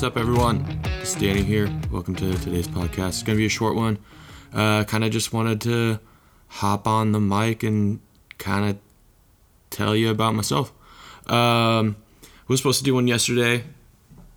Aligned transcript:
What's 0.00 0.16
up, 0.16 0.16
everyone? 0.16 0.80
It's 1.02 1.14
Danny 1.14 1.42
here. 1.42 1.70
Welcome 1.90 2.14
to 2.14 2.32
today's 2.38 2.66
podcast. 2.66 3.08
It's 3.08 3.22
going 3.22 3.36
to 3.36 3.38
be 3.38 3.44
a 3.44 3.50
short 3.50 3.76
one. 3.76 3.98
Uh, 4.50 4.82
kind 4.84 5.04
of 5.04 5.10
just 5.10 5.34
wanted 5.34 5.60
to 5.60 6.00
hop 6.48 6.86
on 6.86 7.12
the 7.12 7.20
mic 7.20 7.62
and 7.62 8.00
kind 8.38 8.70
of 8.70 8.78
tell 9.68 9.94
you 9.94 10.08
about 10.08 10.34
myself. 10.34 10.72
Um, 11.26 11.96
was 12.48 12.60
supposed 12.60 12.78
to 12.78 12.84
do 12.84 12.94
one 12.94 13.08
yesterday. 13.08 13.64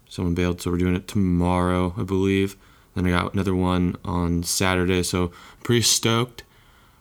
Someone 0.10 0.36
bailed, 0.36 0.60
so 0.60 0.70
we're 0.70 0.79
doing 0.79 0.97
it 0.97 1.07
tomorrow, 1.07 1.93
I 1.98 2.04
believe. 2.04 2.57
Then 2.93 3.07
I 3.07 3.11
got 3.11 3.34
another 3.34 3.55
one 3.55 3.95
on 4.04 4.43
Saturday, 4.43 5.02
so 5.02 5.27
I'm 5.27 5.64
pretty 5.64 5.84
stoked. 5.84 6.43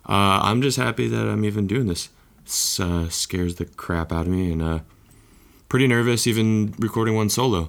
Uh, 0.08 0.38
I'm 0.40 0.62
just 0.62 0.76
happy 0.76 1.08
that 1.08 1.26
I'm 1.26 1.44
even 1.44 1.66
doing 1.66 1.88
this. 1.88 2.10
It 2.46 2.80
uh, 2.80 3.08
scares 3.08 3.56
the 3.56 3.64
crap 3.64 4.12
out 4.12 4.28
of 4.28 4.32
me, 4.32 4.52
and 4.52 4.62
uh, 4.62 4.78
pretty 5.68 5.88
nervous 5.88 6.28
even 6.28 6.76
recording 6.78 7.16
one 7.16 7.28
solo. 7.28 7.68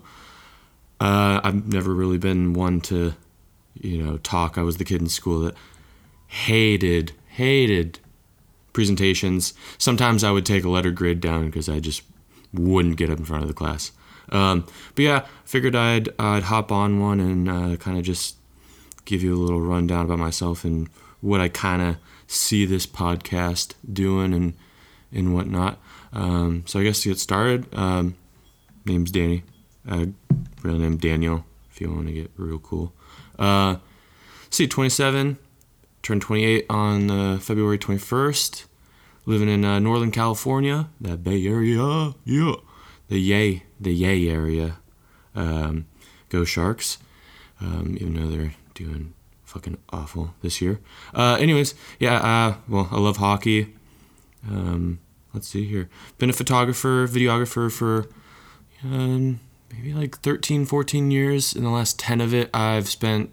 Uh, 1.03 1.41
I've 1.43 1.67
never 1.67 1.93
really 1.93 2.17
been 2.17 2.53
one 2.53 2.79
to, 2.81 3.13
you 3.77 4.01
know, 4.01 4.19
talk. 4.19 4.57
I 4.57 4.61
was 4.61 4.77
the 4.77 4.85
kid 4.85 5.01
in 5.01 5.09
school 5.09 5.41
that 5.41 5.53
hated, 6.27 7.11
hated 7.27 7.99
presentations. 8.71 9.53
Sometimes 9.77 10.23
I 10.23 10.31
would 10.31 10.45
take 10.45 10.63
a 10.63 10.69
letter 10.69 10.91
grade 10.91 11.19
down 11.19 11.47
because 11.47 11.67
I 11.67 11.81
just 11.81 12.03
wouldn't 12.53 12.95
get 12.95 13.09
up 13.09 13.19
in 13.19 13.25
front 13.25 13.41
of 13.43 13.49
the 13.49 13.53
class. 13.53 13.91
Um, 14.29 14.65
but 14.95 15.01
yeah, 15.01 15.25
figured 15.43 15.75
I'd 15.75 16.07
I'd 16.17 16.43
hop 16.43 16.71
on 16.71 17.01
one 17.01 17.19
and 17.19 17.49
uh, 17.49 17.75
kind 17.75 17.97
of 17.97 18.05
just 18.05 18.37
give 19.03 19.21
you 19.21 19.35
a 19.35 19.43
little 19.43 19.59
rundown 19.59 20.05
about 20.05 20.19
myself 20.19 20.63
and 20.63 20.87
what 21.19 21.41
I 21.41 21.49
kind 21.49 21.81
of 21.81 21.97
see 22.27 22.65
this 22.65 22.87
podcast 22.87 23.73
doing 23.91 24.33
and 24.33 24.53
and 25.11 25.33
whatnot. 25.33 25.79
Um, 26.13 26.63
so 26.65 26.79
I 26.79 26.83
guess 26.83 27.01
to 27.01 27.09
get 27.09 27.19
started, 27.19 27.67
um, 27.73 28.15
name's 28.85 29.11
Danny, 29.11 29.43
uh, 29.87 30.05
real 30.61 30.77
name 30.77 30.97
Daniel. 30.97 31.45
If 31.71 31.81
you 31.81 31.91
want 31.91 32.07
to 32.07 32.13
get 32.13 32.31
real 32.37 32.59
cool. 32.59 32.93
Uh, 33.39 33.77
see, 34.49 34.67
27, 34.67 35.37
turned 36.01 36.21
28 36.21 36.65
on 36.69 37.11
uh, 37.11 37.39
February 37.39 37.77
21st. 37.77 38.65
Living 39.25 39.47
in 39.47 39.63
uh, 39.63 39.79
Northern 39.79 40.11
California, 40.11 40.89
that 40.99 41.23
Bay 41.23 41.47
Area, 41.47 42.13
yeah, 42.25 42.55
the 43.07 43.17
Yay, 43.19 43.63
the 43.79 43.93
Yay 43.93 44.27
area. 44.27 44.79
Um, 45.33 45.85
go 46.27 46.43
Sharks, 46.43 46.97
um, 47.61 47.97
even 48.01 48.15
though 48.15 48.27
they're 48.27 48.55
doing 48.73 49.13
fucking 49.45 49.77
awful 49.91 50.33
this 50.41 50.61
year. 50.61 50.79
Uh, 51.13 51.37
anyways, 51.39 51.73
yeah, 51.99 52.15
uh, 52.15 52.55
well, 52.67 52.89
I 52.91 52.99
love 52.99 53.17
hockey. 53.17 53.73
Um, 54.49 54.99
let's 55.33 55.47
see 55.47 55.65
here. 55.65 55.89
Been 56.17 56.29
a 56.29 56.33
photographer, 56.33 57.07
videographer 57.07 57.71
for 57.71 58.07
um, 58.83 59.39
maybe 59.73 59.93
like 59.93 60.19
13, 60.19 60.65
14 60.65 61.11
years. 61.11 61.53
In 61.53 61.63
the 61.63 61.69
last 61.69 61.99
10 61.99 62.21
of 62.21 62.33
it, 62.33 62.49
I've 62.53 62.87
spent 62.87 63.31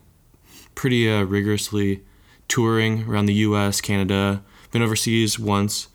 pretty 0.74 1.10
uh, 1.10 1.22
rigorously 1.22 2.02
touring 2.48 3.04
around 3.04 3.26
the 3.26 3.34
US, 3.34 3.80
Canada. 3.80 4.42
Been 4.70 4.82
overseas 4.82 5.38
once, 5.38 5.88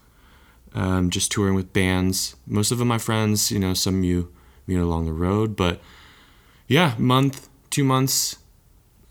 um, 0.73 1.09
just 1.09 1.31
touring 1.31 1.55
with 1.55 1.73
bands. 1.73 2.35
Most 2.45 2.71
of 2.71 2.77
them 2.77 2.87
my 2.87 2.97
friends, 2.97 3.51
you 3.51 3.59
know, 3.59 3.73
some 3.73 4.03
you 4.03 4.31
meet 4.67 4.77
along 4.77 5.05
the 5.05 5.13
road. 5.13 5.55
But 5.55 5.81
yeah, 6.67 6.95
month, 6.97 7.49
two 7.69 7.83
months. 7.83 8.37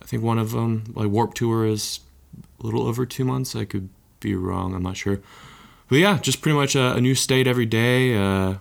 I 0.03 0.07
think 0.07 0.23
one 0.23 0.39
of 0.39 0.51
them, 0.53 0.93
like 0.95 1.09
Warped 1.09 1.39
Tour, 1.39 1.67
is 1.67 2.01
a 2.61 2.65
little 2.65 2.87
over 2.87 3.07
two 3.07 3.25
months. 3.25 3.57
I 3.57 3.65
could 3.65 3.89
be 4.21 4.35
wrong, 4.35 4.75
I'm 4.75 4.83
not 4.83 4.97
sure. 4.97 5.21
But 5.89 5.97
yeah, 5.97 6.19
just 6.19 6.43
pretty 6.43 6.57
much 6.57 6.75
a, 6.75 6.95
a 6.95 7.01
new 7.01 7.15
state 7.15 7.47
every 7.47 7.67
day. 7.67 8.17
Uh, 8.17 8.57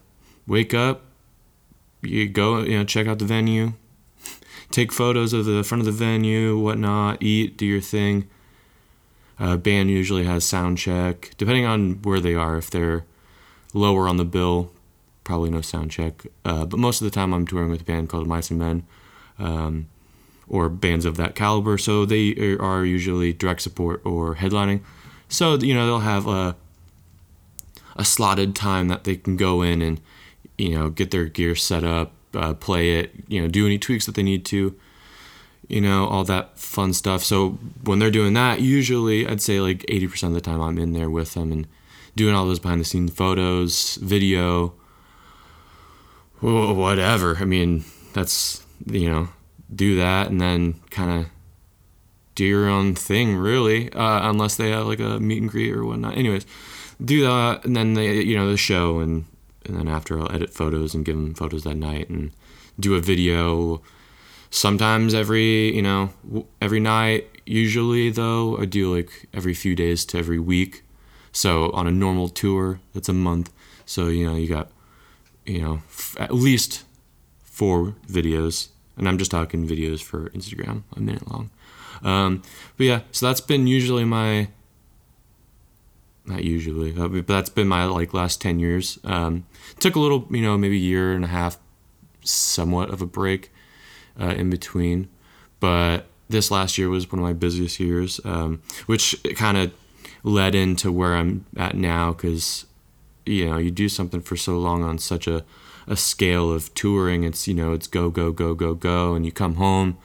wake 0.48 0.74
up, 0.74 1.04
you 2.04 2.28
go, 2.30 2.62
you 2.62 2.78
know, 2.78 2.84
check 2.84 3.08
out 3.08 3.20
the 3.20 3.26
venue, 3.26 3.74
take 4.72 4.92
photos 4.92 5.34
of 5.34 5.46
the 5.46 5.64
front 5.64 5.82
of 5.82 5.86
the 5.86 5.92
venue, 5.92 6.58
whatnot, 6.58 7.22
eat, 7.22 7.58
do 7.58 7.66
your 7.66 7.82
thing. 7.82 8.28
Uh, 9.40 9.58
band 9.58 9.90
usually 9.90 10.24
has 10.26 10.44
sound 10.44 10.78
check, 10.78 11.32
depending 11.38 11.66
on 11.66 12.02
where 12.04 12.20
they 12.20 12.36
are. 12.36 12.58
If 12.58 12.70
they're 12.70 13.04
lower 13.74 14.08
on 14.08 14.18
the 14.18 14.26
bill, 14.26 14.72
probably 15.24 15.50
no 15.50 15.62
sound 15.62 15.92
check. 15.92 16.26
Uh, 16.46 16.66
but 16.66 16.80
most 16.80 17.02
of 17.02 17.06
the 17.06 17.12
time, 17.12 17.34
I'm 17.34 17.48
touring 17.48 17.70
with 17.70 17.82
a 17.82 17.86
band 17.86 18.10
called 18.10 18.28
Mice 18.28 18.52
and 18.52 18.60
Men, 18.60 18.84
um, 19.40 19.88
or 20.48 20.70
bands 20.70 21.06
of 21.06 21.18
that 21.18 21.36
caliber. 21.36 21.78
So 21.78 22.06
they 22.06 22.56
are 22.60 22.86
usually 22.86 23.34
direct 23.34 23.62
support 23.62 24.02
or 24.06 24.36
headlining. 24.36 24.82
So 25.30 25.56
you 25.56 25.74
know 25.74 25.88
they'll 25.88 26.00
have 26.00 26.28
a 26.28 26.56
a 27.96 28.06
slotted 28.06 28.56
time 28.56 28.88
that 28.88 29.04
they 29.04 29.16
can 29.16 29.38
go 29.38 29.62
in 29.62 29.82
and 29.82 30.00
you 30.58 30.78
know 30.78 30.90
get 30.90 31.12
their 31.12 31.26
gear 31.26 31.56
set 31.56 31.84
up, 31.84 32.12
uh, 32.36 32.54
play 32.54 33.00
it, 33.00 33.12
you 33.28 33.42
know, 33.42 33.48
do 33.48 33.66
any 33.66 33.78
tweaks 33.78 34.06
that 34.06 34.16
they 34.16 34.24
need 34.24 34.46
to, 34.46 34.78
you 35.68 35.82
know, 35.82 36.08
all 36.08 36.24
that 36.24 36.58
fun 36.58 36.94
stuff. 36.94 37.24
So 37.24 37.52
when 37.84 38.00
they're 38.00 38.12
doing 38.12 38.34
that, 38.34 38.62
usually 38.62 39.28
I'd 39.28 39.42
say 39.42 39.60
like 39.60 39.86
80% 39.88 40.24
of 40.30 40.34
the 40.34 40.42
time 40.42 40.62
I'm 40.62 40.78
in 40.78 40.94
there 40.94 41.10
with 41.10 41.34
them 41.34 41.52
and 41.52 41.68
doing 42.16 42.36
all 42.36 42.46
those 42.46 42.60
behind 42.60 42.82
the 42.82 42.86
scenes 42.86 43.14
photos, 43.14 43.96
video, 43.96 44.74
whatever. 46.40 47.38
I 47.38 47.46
mean, 47.46 47.86
that's, 48.14 48.66
you 48.86 49.10
know, 49.10 49.30
do 49.74 49.96
that 49.98 50.30
and 50.30 50.40
then 50.40 50.76
kind 50.90 51.22
of 51.22 51.30
do 52.36 52.44
your 52.44 52.68
own 52.68 52.96
thing, 52.96 53.36
really, 53.36 53.92
uh, 53.94 54.30
unless 54.30 54.56
they 54.56 54.72
have 54.72 54.88
like 54.88 55.00
a 55.00 55.20
meet 55.20 55.42
and 55.42 55.52
greet 55.52 55.72
or 55.72 55.86
whatnot. 55.86 56.18
Anyways, 56.18 56.46
do 57.04 57.22
that 57.24 57.64
and 57.64 57.76
then 57.76 57.94
they, 57.94 58.22
you 58.22 58.36
know, 58.36 58.50
the 58.50 58.58
show 58.58 59.00
and, 59.00 59.26
and 59.66 59.78
then 59.78 59.88
after 59.88 60.20
I'll 60.20 60.32
edit 60.32 60.54
photos 60.54 60.94
and 60.94 61.06
give 61.06 61.16
them 61.16 61.34
photos 61.34 61.64
that 61.64 61.76
night 61.76 62.10
and 62.10 62.32
do 62.80 62.96
a 62.96 63.00
video. 63.02 63.82
Sometimes 64.50 65.14
every 65.14 65.76
you 65.76 65.82
know 65.82 66.10
every 66.62 66.80
night 66.80 67.28
usually 67.46 68.10
though 68.10 68.58
i 68.58 68.64
do 68.66 68.96
like 68.96 69.28
every 69.34 69.54
few 69.54 69.76
days 69.76 70.06
to 70.06 70.18
every 70.18 70.40
week. 70.40 70.84
So 71.32 71.72
on 71.72 71.88
a 71.88 71.92
normal 71.92 72.30
tour 72.30 72.80
that's 72.94 73.10
a 73.10 73.14
month. 73.14 73.52
So 73.86 74.08
you 74.08 74.28
know 74.28 74.36
you 74.36 74.48
got 74.48 74.70
you 75.46 75.62
know 75.62 75.76
f- 75.88 76.16
at 76.20 76.34
least 76.34 76.84
four 77.44 77.96
videos. 78.08 78.70
And 78.96 79.08
i'm 79.08 79.18
just 79.18 79.32
talking 79.32 79.68
videos 79.68 80.02
for 80.04 80.30
instagram 80.30 80.84
a 80.96 81.00
minute 81.00 81.30
long. 81.32 81.50
Um, 82.04 82.44
but 82.78 82.86
yeah 82.86 83.00
so 83.12 83.26
that's 83.28 83.42
been 83.42 83.66
usually 83.66 84.06
my 84.06 84.50
not 86.26 86.44
usually 86.44 86.96
uh, 86.98 87.08
but 87.08 87.28
that's 87.28 87.50
been 87.50 87.68
my 87.68 87.86
like 87.86 88.14
last 88.14 88.40
10 88.42 88.60
years 88.60 88.98
um, 89.04 89.46
took 89.80 89.96
a 89.96 90.00
little 90.00 90.28
you 90.30 90.42
know 90.42 90.58
maybe 90.58 90.76
a 90.76 90.80
year 90.80 91.14
and 91.14 91.26
a 91.26 91.28
half 91.28 91.58
somewhat 92.26 92.90
of 92.90 93.02
a 93.02 93.06
break 93.06 93.52
uh, 94.20 94.34
in 94.38 94.50
between. 94.50 95.10
But 95.60 96.08
this 96.30 96.52
last 96.52 96.78
year 96.78 96.90
was 96.90 97.12
one 97.12 97.20
of 97.20 97.24
my 97.24 97.34
busiest 97.34 97.80
years, 97.80 98.20
um, 98.26 98.62
which 98.86 99.16
kind 99.36 99.58
of 99.58 99.74
led 100.24 100.56
into 100.56 100.92
where 100.92 101.16
I'm 101.16 101.46
at 101.58 101.76
now 101.76 102.14
because 102.14 102.66
you 103.26 103.50
know 103.50 103.58
you 103.58 103.72
do 103.72 103.90
something 103.90 104.22
for 104.22 104.36
so 104.36 104.58
long 104.58 104.84
on 104.84 104.98
such 104.98 105.28
a 105.28 105.44
a 105.86 105.98
scale 105.98 106.52
of 106.52 106.74
touring 106.74 107.26
it's 107.26 107.46
you 107.46 107.54
know 107.54 107.74
it's 107.74 107.88
go 107.88 108.10
go 108.10 108.32
go 108.32 108.54
go 108.54 108.74
go 108.74 109.16
and 109.16 109.26
you 109.26 109.34
come 109.34 109.56
home 109.56 109.98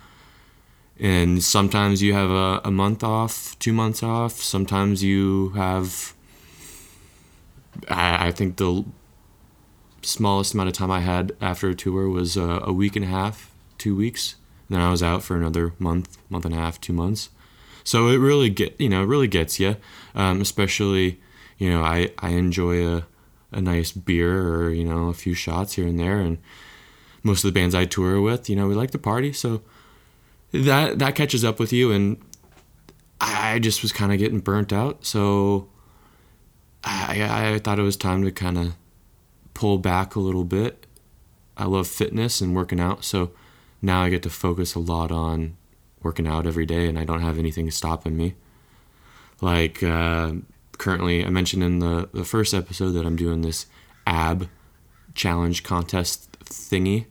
and 1.01 1.43
sometimes 1.43 2.03
you 2.03 2.13
have 2.13 2.31
a, 2.31 2.61
a 2.65 2.71
month 2.71 3.05
off 3.05 3.59
two 3.59 3.73
months 3.73 4.03
off 4.03 4.33
sometimes 4.33 5.03
you 5.03 5.51
have 5.51 6.15
I, 7.89 8.29
I 8.29 8.33
think 8.33 8.57
the 8.57 8.85
smallest 10.03 10.55
amount 10.55 10.69
of 10.69 10.75
time 10.75 10.91
i 10.91 11.01
had 11.01 11.33
after 11.41 11.69
a 11.69 11.75
tour 11.75 12.09
was 12.09 12.37
uh, 12.37 12.61
a 12.63 12.73
week 12.73 12.97
and 12.97 13.05
a 13.05 13.09
half 13.09 13.51
two 13.79 13.97
weeks. 13.97 14.35
And 14.69 14.77
then 14.77 14.85
I 14.85 14.91
was 14.91 15.03
out 15.03 15.23
for 15.23 15.37
another 15.37 15.73
month, 15.79 16.19
month 16.29 16.45
and 16.45 16.55
a 16.55 16.59
half, 16.59 16.81
two 16.81 16.93
months. 16.93 17.31
So 17.85 18.09
it 18.09 18.17
really 18.17 18.51
get 18.51 18.79
you 18.79 18.91
know 18.91 19.03
it 19.03 19.07
really 19.07 19.29
gets 19.29 19.59
you, 19.59 19.77
um, 20.15 20.43
especially 20.43 21.21
you 21.57 21.71
know 21.71 21.83
I 21.83 22.11
I 22.19 22.31
enjoy 22.31 22.87
a 22.87 23.07
a 23.51 23.63
nice 23.63 23.93
beer 23.93 24.47
or 24.47 24.71
you 24.71 24.85
know 24.85 25.09
a 25.09 25.15
few 25.15 25.33
shots 25.33 25.75
here 25.75 25.87
and 25.87 25.99
there, 25.99 26.19
and 26.19 26.37
most 27.23 27.45
of 27.45 27.53
the 27.53 27.59
bands 27.59 27.75
I 27.75 27.87
tour 27.87 28.21
with, 28.21 28.51
you 28.51 28.57
know, 28.57 28.69
we 28.69 28.75
like 28.75 28.91
to 28.93 28.99
party, 28.99 29.33
so 29.33 29.63
that 30.53 30.99
that 30.99 31.15
catches 31.15 31.45
up 31.45 31.59
with 31.59 31.73
you, 31.73 31.93
and 31.93 32.17
I 33.21 33.59
just 33.59 33.83
was 33.83 33.93
kind 33.93 34.13
of 34.13 34.19
getting 34.19 34.41
burnt 34.41 34.73
out, 34.73 35.05
so 35.05 35.69
I 36.85 37.55
I 37.55 37.59
thought 37.59 37.79
it 37.79 37.83
was 37.83 37.97
time 37.97 38.23
to 38.25 38.31
kind 38.31 38.59
of 38.59 38.75
pull 39.55 39.79
back 39.79 40.15
a 40.15 40.21
little 40.21 40.45
bit. 40.45 40.87
I 41.57 41.65
love 41.65 41.89
fitness 41.89 42.41
and 42.41 42.55
working 42.55 42.81
out, 42.81 43.05
so 43.05 43.33
now 43.83 44.03
I 44.03 44.11
get 44.11 44.23
to 44.23 44.31
focus 44.31 44.75
a 44.75 44.79
lot 44.79 45.11
on 45.11 45.57
working 46.03 46.27
out 46.27 46.47
every 46.47 46.67
day 46.67 46.87
and 46.89 46.99
I 46.99 47.05
don't 47.05 47.23
have 47.23 47.39
anything 47.39 47.71
stopping 47.71 48.17
me. 48.17 48.35
Like 49.41 49.83
uh, 49.83 50.33
currently, 50.79 51.25
I 51.25 51.31
mentioned 51.31 51.63
in 51.63 51.79
the, 51.81 52.09
the 52.13 52.25
first 52.25 52.55
episode 52.55 52.93
that 52.93 53.07
I'm 53.07 53.17
doing 53.17 53.43
this 53.43 53.67
ab 54.07 54.49
challenge 55.15 55.63
contest 55.65 56.31
thingy 56.45 57.07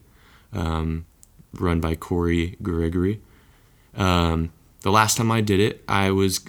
um, 0.54 1.06
run 1.54 1.80
by 1.80 1.96
Corey 1.96 2.58
Gregory. 2.62 3.22
Um, 3.98 4.54
the 4.82 4.92
last 4.92 5.18
time 5.18 5.32
I 5.32 5.42
did 5.42 5.60
it, 5.60 5.84
I 5.90 6.12
was, 6.12 6.42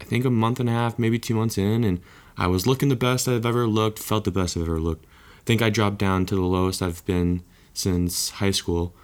I 0.00 0.04
think, 0.04 0.24
a 0.24 0.30
month 0.30 0.60
and 0.60 0.68
a 0.68 0.72
half, 0.72 0.98
maybe 0.98 1.18
two 1.18 1.34
months 1.34 1.58
in, 1.58 1.84
and 1.84 2.00
I 2.38 2.46
was 2.46 2.66
looking 2.66 2.88
the 2.88 2.96
best 2.96 3.28
I've 3.28 3.44
ever 3.44 3.66
looked, 3.66 3.98
felt 3.98 4.24
the 4.24 4.30
best 4.30 4.56
I've 4.56 4.62
ever 4.62 4.80
looked. 4.80 5.04
I 5.04 5.44
think 5.44 5.60
I 5.60 5.68
dropped 5.68 5.98
down 5.98 6.24
to 6.26 6.34
the 6.34 6.40
lowest 6.42 6.80
I've 6.80 7.04
been 7.04 7.42
since 7.74 8.30
high 8.30 8.52
school 8.52 8.94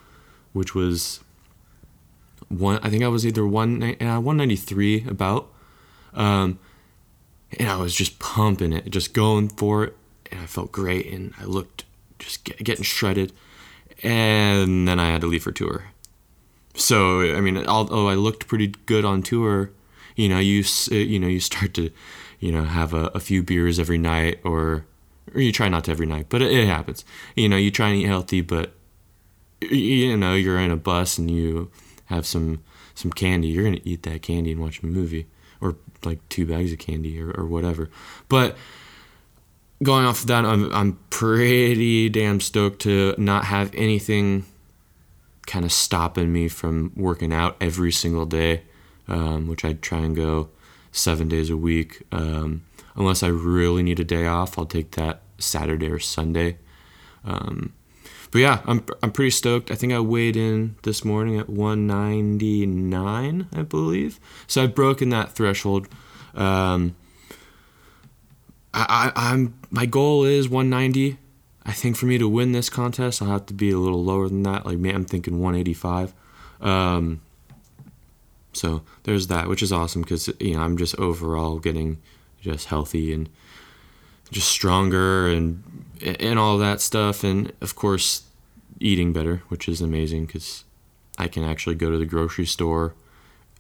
which 0.53 0.75
was 0.75 1.21
one. 2.49 2.81
I 2.83 2.91
think 2.91 3.05
I 3.05 3.09
was 3.09 3.27
either 3.27 3.47
one 3.47 3.97
uh, 4.03 4.21
one 4.21 4.37
ninety 4.37 4.57
three 4.57 5.05
about, 5.07 5.53
um, 6.15 6.59
and 7.59 7.69
I 7.69 7.77
was 7.77 7.95
just 7.95 8.19
pumping 8.19 8.73
it, 8.73 8.91
just 8.91 9.15
going 9.15 9.49
for 9.49 9.85
it, 9.85 9.97
and 10.31 10.41
I 10.41 10.47
felt 10.47 10.73
great, 10.73 11.07
and 11.13 11.33
I 11.39 11.45
looked 11.45 11.85
just 12.19 12.45
get, 12.45 12.59
getting 12.65 12.85
shredded, 12.85 13.33
and 14.03 14.89
then 14.89 14.99
I 14.99 15.11
had 15.11 15.21
to 15.23 15.27
leave 15.27 15.45
for 15.45 15.53
tour. 15.53 15.85
So 16.75 17.21
I 17.35 17.41
mean, 17.41 17.67
although 17.67 18.09
I 18.09 18.15
looked 18.15 18.47
pretty 18.47 18.69
good 18.87 19.05
on 19.05 19.23
tour, 19.23 19.71
you 20.17 20.29
know, 20.29 20.39
you 20.39 20.65
you 20.91 21.19
know 21.19 21.29
you 21.29 21.41
start 21.41 21.75
to, 21.75 21.91
you 22.41 22.53
know, 22.53 22.65
have 22.65 22.95
a, 22.95 23.07
a 23.15 23.21
few 23.21 23.43
beers 23.43 23.79
every 23.79 23.99
night, 23.99 24.41
or 24.45 24.85
or 25.35 25.41
you 25.41 25.53
try 25.53 25.69
not 25.69 25.85
to 25.85 25.91
every 25.91 26.07
night, 26.07 26.27
but 26.29 26.43
it, 26.43 26.53
it 26.53 26.67
happens. 26.67 27.05
You 27.35 27.49
know, 27.49 27.57
you 27.57 27.71
try 27.71 27.89
and 27.89 28.01
eat 28.01 28.07
healthy, 28.07 28.41
but 28.41 28.73
you 29.61 30.17
know 30.17 30.35
you're 30.35 30.59
in 30.59 30.71
a 30.71 30.77
bus 30.77 31.19
and 31.19 31.31
you 31.31 31.71
have 32.07 32.27
some 32.27 32.63
some 32.95 33.13
candy. 33.13 33.49
You're 33.49 33.65
gonna 33.65 33.81
eat 33.85 34.03
that 34.05 34.23
candy 34.23 34.53
and 34.53 34.61
watch 34.61 34.83
a 34.83 34.87
movie, 34.87 35.27
or 35.61 35.77
like 36.05 36.27
two 36.29 36.47
bags 36.47 36.73
of 36.73 36.79
candy, 36.79 37.21
or, 37.21 37.31
or 37.33 37.47
whatever. 37.47 37.91
But 38.29 38.57
going 39.83 40.05
off 40.05 40.21
of 40.21 40.27
that, 40.29 40.45
I'm 40.45 40.73
I'm 40.73 40.99
pretty 41.11 42.09
damn 42.09 42.41
stoked 42.41 42.81
to 42.83 43.15
not 43.19 43.45
have 43.47 43.75
anything 43.75 44.45
kind 45.49 45.65
of 45.65 45.73
stopping 45.73 46.33
me 46.33 46.47
from 46.47 46.93
working 46.95 47.33
out 47.33 47.57
every 47.61 47.91
single 47.91 48.27
day, 48.27 48.63
um, 49.09 49.49
which 49.49 49.65
I 49.65 49.73
try 49.73 50.01
and 50.01 50.15
go 50.15 50.51
seven 50.93 51.29
days 51.29 51.51
a 51.51 51.57
week. 51.57 52.03
Um, 52.13 52.65
unless 52.95 53.23
I 53.23 53.29
really 53.29 53.83
need 53.83 53.99
a 53.99 54.05
day 54.05 54.27
off, 54.27 54.59
I'll 54.59 54.67
take 54.67 54.93
that 54.93 55.23
Saturday 55.39 55.91
or 55.91 55.99
Sunday. 55.99 56.59
Um, 57.25 57.73
but 58.31 58.41
yeah, 58.41 58.61
I'm 58.67 58.85
I'm 59.03 59.11
pretty 59.11 59.31
stoked. 59.31 59.71
I 59.71 59.75
think 59.75 59.93
I 59.93 60.01
weighed 60.01 60.37
in 60.37 60.77
this 60.83 61.03
morning 61.03 61.39
at 61.39 61.49
199, 61.49 63.49
I 63.51 63.63
believe. 63.63 64.21
So 64.47 64.63
I've 64.63 64.75
broken 64.75 65.09
that 65.09 65.33
threshold. 65.33 65.89
Um, 66.35 66.95
I, 68.75 69.13
I 69.17 69.33
I'm 69.33 69.59
my 69.71 69.87
goal 69.87 70.25
is 70.25 70.49
190. 70.49 71.17
I 71.69 71.73
think 71.73 71.97
for 71.97 72.07
me 72.07 72.17
to 72.17 72.27
win 72.27 72.53
this 72.53 72.71
contest, 72.71 73.21
I'll 73.21 73.29
have 73.29 73.45
to 73.47 73.55
be 73.55 73.71
a 73.71 73.79
little 73.79 74.03
lower 74.03 74.29
than 74.29 74.43
that. 74.45 74.65
Like, 74.65 74.79
man, 74.79 74.95
I'm 74.95 75.05
thinking 75.05 75.39
185. 75.39 76.15
Um, 76.63 77.21
so 78.55 78.83
there's 79.03 79.27
that, 79.27 79.49
which 79.49 79.63
is 79.63 79.71
awesome 79.71 80.01
because 80.01 80.29
you 80.41 80.55
know 80.55 80.63
I'm 80.63 80.79
just 80.79 80.99
overall 80.99 81.59
getting 81.59 81.99
just 82.41 82.69
healthy 82.69 83.13
and 83.13 83.29
just 84.31 84.49
stronger 84.49 85.29
and 85.29 85.63
and 86.03 86.39
all 86.39 86.57
that 86.57 86.81
stuff, 86.81 87.23
and 87.23 87.53
of 87.61 87.77
course 87.77 88.23
eating 88.81 89.13
better, 89.13 89.43
which 89.49 89.69
is 89.69 89.83
amazing 89.83 90.25
because 90.25 90.65
I 91.19 91.29
can 91.29 91.45
actually 91.45 91.75
go 91.75 91.91
to 91.91 91.99
the 91.99 92.07
grocery 92.07 92.47
store 92.47 92.95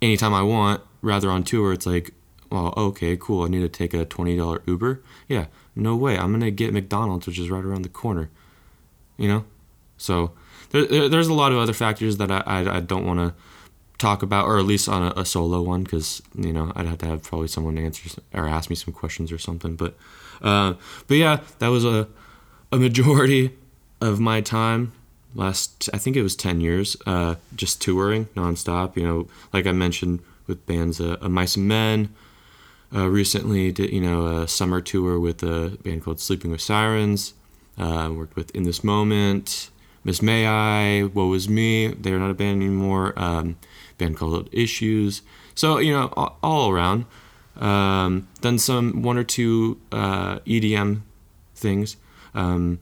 anytime 0.00 0.32
I 0.32 0.42
want. 0.42 0.80
Rather 1.02 1.30
on 1.30 1.44
tour, 1.44 1.74
it's 1.74 1.86
like, 1.86 2.12
well, 2.50 2.72
okay, 2.76 3.16
cool. 3.16 3.44
I 3.44 3.48
need 3.48 3.60
to 3.60 3.68
take 3.68 3.94
a 3.94 4.04
twenty 4.04 4.36
dollar 4.36 4.62
Uber. 4.66 5.02
Yeah, 5.28 5.46
no 5.74 5.96
way. 5.96 6.16
I'm 6.18 6.32
gonna 6.32 6.50
get 6.50 6.72
McDonald's, 6.72 7.26
which 7.26 7.38
is 7.38 7.50
right 7.50 7.64
around 7.64 7.82
the 7.82 7.88
corner. 7.88 8.30
You 9.16 9.28
know, 9.28 9.44
so 9.96 10.32
there, 10.70 11.08
there's 11.08 11.28
a 11.28 11.34
lot 11.34 11.52
of 11.52 11.58
other 11.58 11.72
factors 11.72 12.16
that 12.18 12.30
I 12.30 12.42
I, 12.46 12.76
I 12.76 12.80
don't 12.80 13.06
want 13.06 13.20
to 13.20 13.34
talk 13.98 14.22
about, 14.22 14.46
or 14.46 14.58
at 14.58 14.64
least 14.64 14.88
on 14.88 15.02
a, 15.02 15.20
a 15.20 15.24
solo 15.24 15.60
one, 15.60 15.82
because 15.82 16.22
you 16.34 16.52
know 16.52 16.72
I'd 16.74 16.86
have 16.86 16.98
to 16.98 17.06
have 17.06 17.22
probably 17.22 17.48
someone 17.48 17.76
answer 17.78 18.20
or 18.32 18.48
ask 18.48 18.70
me 18.70 18.76
some 18.76 18.94
questions 18.94 19.30
or 19.32 19.38
something. 19.38 19.76
But 19.76 19.94
uh, 20.40 20.74
but 21.06 21.16
yeah, 21.16 21.40
that 21.58 21.68
was 21.68 21.84
a 21.84 22.08
a 22.72 22.76
majority 22.76 23.56
of 24.00 24.20
my 24.20 24.40
time 24.40 24.92
last 25.34 25.88
I 25.92 25.98
think 25.98 26.16
it 26.16 26.22
was 26.22 26.36
10 26.36 26.60
years 26.60 26.96
uh, 27.06 27.36
just 27.54 27.80
touring 27.80 28.26
nonstop 28.36 28.96
you 28.96 29.02
know 29.02 29.28
like 29.52 29.66
I 29.66 29.72
mentioned 29.72 30.20
with 30.46 30.64
bands 30.66 31.00
uh, 31.00 31.16
Mice 31.22 31.56
and 31.56 31.68
Men 31.68 32.14
uh, 32.94 33.08
recently 33.08 33.72
did 33.72 33.92
you 33.92 34.00
know 34.00 34.42
a 34.42 34.48
summer 34.48 34.80
tour 34.80 35.18
with 35.18 35.42
a 35.42 35.78
band 35.82 36.02
called 36.02 36.20
Sleeping 36.20 36.50
with 36.50 36.60
Sirens. 36.60 37.34
Uh, 37.76 38.10
worked 38.12 38.34
with 38.34 38.50
In 38.56 38.64
This 38.64 38.82
Moment 38.82 39.70
Miss 40.04 40.22
May 40.22 40.46
I 40.46 41.04
Woe 41.04 41.32
Is 41.34 41.48
Me. 41.48 41.88
They're 41.88 42.18
not 42.18 42.30
a 42.30 42.34
band 42.34 42.62
anymore. 42.62 43.12
Um, 43.16 43.56
band 43.98 44.16
called 44.16 44.48
Issues. 44.52 45.22
So 45.54 45.78
you 45.78 45.92
know 45.92 46.12
all, 46.16 46.38
all 46.42 46.70
around. 46.70 47.04
Um, 47.56 48.28
done 48.40 48.58
some 48.58 49.02
one 49.02 49.18
or 49.18 49.24
two 49.24 49.78
uh, 49.92 50.38
EDM 50.40 51.02
things. 51.54 51.96
Um, 52.34 52.78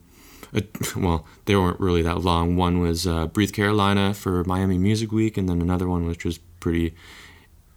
well, 0.97 1.27
they 1.47 1.57
weren't 1.57 1.81
really 1.81 2.03
that 2.03 2.21
long. 2.21 2.57
One 2.57 2.79
was 2.79 3.07
uh, 3.07 3.27
Breathe 3.27 3.53
Carolina 3.53 4.15
for 4.15 4.45
Miami 4.45 4.79
Music 4.79 5.11
Week, 5.11 5.37
and 5.37 5.49
then 5.49 5.61
another 5.61 5.89
one 5.89 6.07
which 6.07 6.25
was 6.25 6.39
pretty, 6.61 6.95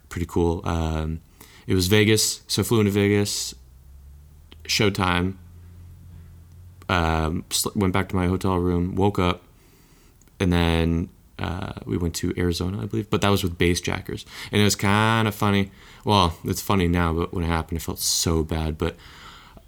pretty 0.09 0.27
cool. 0.27 0.61
Um, 0.63 1.21
it 1.69 1.75
was 1.75 1.85
Vegas, 1.85 2.41
so 2.47 2.63
flew 2.63 2.79
into 2.79 2.91
Vegas. 2.91 3.53
Showtime. 4.63 5.35
Um, 6.89 7.45
went 7.75 7.93
back 7.93 8.09
to 8.09 8.15
my 8.15 8.25
hotel 8.25 8.57
room, 8.57 8.95
woke 8.95 9.19
up, 9.19 9.43
and 10.39 10.51
then 10.51 11.09
uh, 11.37 11.73
we 11.85 11.95
went 11.95 12.15
to 12.15 12.33
Arizona, 12.35 12.81
I 12.81 12.85
believe. 12.87 13.11
But 13.11 13.21
that 13.21 13.29
was 13.29 13.43
with 13.43 13.59
Bassjackers, 13.59 14.25
and 14.51 14.59
it 14.59 14.63
was 14.63 14.75
kind 14.75 15.27
of 15.27 15.35
funny. 15.35 15.69
Well, 16.03 16.39
it's 16.43 16.59
funny 16.59 16.87
now, 16.87 17.13
but 17.13 17.35
when 17.35 17.43
it 17.43 17.47
happened, 17.47 17.77
it 17.77 17.83
felt 17.83 17.99
so 17.99 18.41
bad. 18.41 18.79
But 18.79 18.95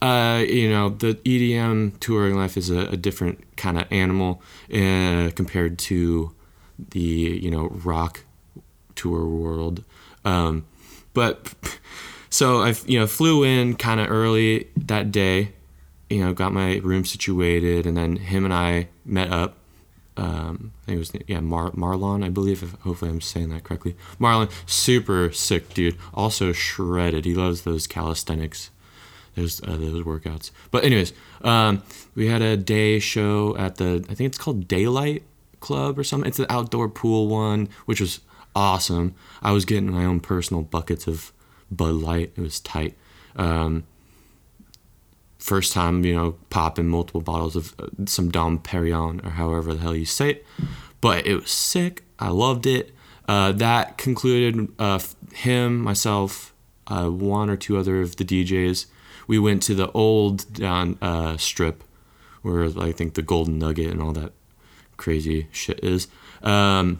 uh, 0.01 0.43
you 0.47 0.71
know, 0.71 0.89
the 0.89 1.13
EDM 1.13 1.99
touring 1.99 2.35
life 2.35 2.57
is 2.57 2.71
a, 2.71 2.87
a 2.87 2.97
different 2.97 3.57
kind 3.57 3.77
of 3.79 3.85
animal 3.91 4.41
uh, 4.73 5.29
compared 5.35 5.77
to 5.77 6.33
the 6.79 6.99
you 6.99 7.51
know 7.51 7.67
rock 7.67 8.23
tour 8.95 9.27
world. 9.27 9.83
Um, 10.25 10.65
but 11.13 11.53
so 12.29 12.61
I 12.61 12.75
you 12.85 12.99
know 12.99 13.07
flew 13.07 13.43
in 13.43 13.75
kind 13.75 13.99
of 13.99 14.09
early 14.09 14.69
that 14.77 15.11
day, 15.11 15.53
you 16.09 16.23
know, 16.23 16.33
got 16.33 16.53
my 16.53 16.77
room 16.77 17.05
situated, 17.05 17.85
and 17.85 17.95
then 17.95 18.17
him 18.17 18.45
and 18.45 18.53
I 18.53 18.89
met 19.05 19.31
up. 19.31 19.57
Um, 20.17 20.73
I 20.83 20.85
think 20.87 20.95
it 20.95 20.99
was 20.99 21.11
yeah 21.27 21.39
Mar- 21.39 21.71
Marlon, 21.71 22.23
I 22.23 22.29
believe. 22.29 22.63
If, 22.63 22.73
hopefully, 22.81 23.11
I'm 23.11 23.21
saying 23.21 23.49
that 23.49 23.63
correctly. 23.63 23.95
Marlon, 24.19 24.51
super 24.65 25.31
sick 25.31 25.73
dude. 25.73 25.97
Also 26.13 26.51
shredded. 26.51 27.25
He 27.25 27.33
loves 27.33 27.61
those 27.61 27.87
calisthenics 27.87 28.69
those 29.35 29.61
uh, 29.63 29.77
those 29.77 30.03
workouts. 30.03 30.51
But 30.69 30.83
anyways, 30.83 31.13
um, 31.41 31.83
we 32.15 32.27
had 32.27 32.41
a 32.41 32.57
day 32.57 32.99
show 32.99 33.55
at 33.57 33.75
the 33.75 34.05
I 34.09 34.13
think 34.13 34.27
it's 34.27 34.37
called 34.37 34.67
Daylight 34.67 35.23
Club 35.59 35.97
or 35.97 36.03
something. 36.03 36.27
It's 36.27 36.37
the 36.37 36.51
outdoor 36.51 36.89
pool 36.89 37.27
one, 37.27 37.69
which 37.85 38.01
was 38.01 38.19
awesome. 38.55 39.15
I 39.41 39.51
was 39.51 39.65
getting 39.65 39.91
my 39.91 40.05
own 40.05 40.19
personal 40.19 40.63
buckets 40.63 41.07
of 41.07 41.31
Bud 41.69 41.95
Light. 41.95 42.33
It 42.35 42.41
was 42.41 42.59
tight. 42.59 42.97
Um, 43.35 43.83
first 45.37 45.73
time, 45.73 46.03
you 46.05 46.15
know, 46.15 46.33
popping 46.49 46.87
multiple 46.87 47.21
bottles 47.21 47.55
of 47.55 47.73
uh, 47.79 47.87
some 48.05 48.29
Dom 48.29 48.59
Perignon 48.59 49.25
or 49.25 49.31
however 49.31 49.73
the 49.73 49.81
hell 49.81 49.95
you 49.95 50.05
say 50.05 50.31
it. 50.31 50.45
But 50.99 51.25
it 51.25 51.35
was 51.35 51.51
sick. 51.51 52.03
I 52.19 52.29
loved 52.29 52.65
it. 52.67 52.93
Uh, 53.27 53.51
that 53.53 53.97
concluded 53.97 54.67
uh, 54.77 54.99
him, 55.33 55.79
myself, 55.79 56.53
uh, 56.87 57.09
one 57.09 57.49
or 57.49 57.55
two 57.55 57.77
other 57.77 58.01
of 58.01 58.17
the 58.17 58.25
DJs 58.25 58.85
we 59.31 59.39
went 59.39 59.63
to 59.63 59.73
the 59.73 59.89
old 59.93 60.51
down 60.53 60.97
uh, 61.01 61.37
strip 61.37 61.85
where 62.41 62.65
I 62.77 62.91
think 62.91 63.13
the 63.13 63.21
Golden 63.21 63.59
Nugget 63.59 63.89
and 63.89 64.01
all 64.01 64.11
that 64.11 64.33
crazy 64.97 65.47
shit 65.53 65.81
is. 65.81 66.09
Um, 66.43 66.99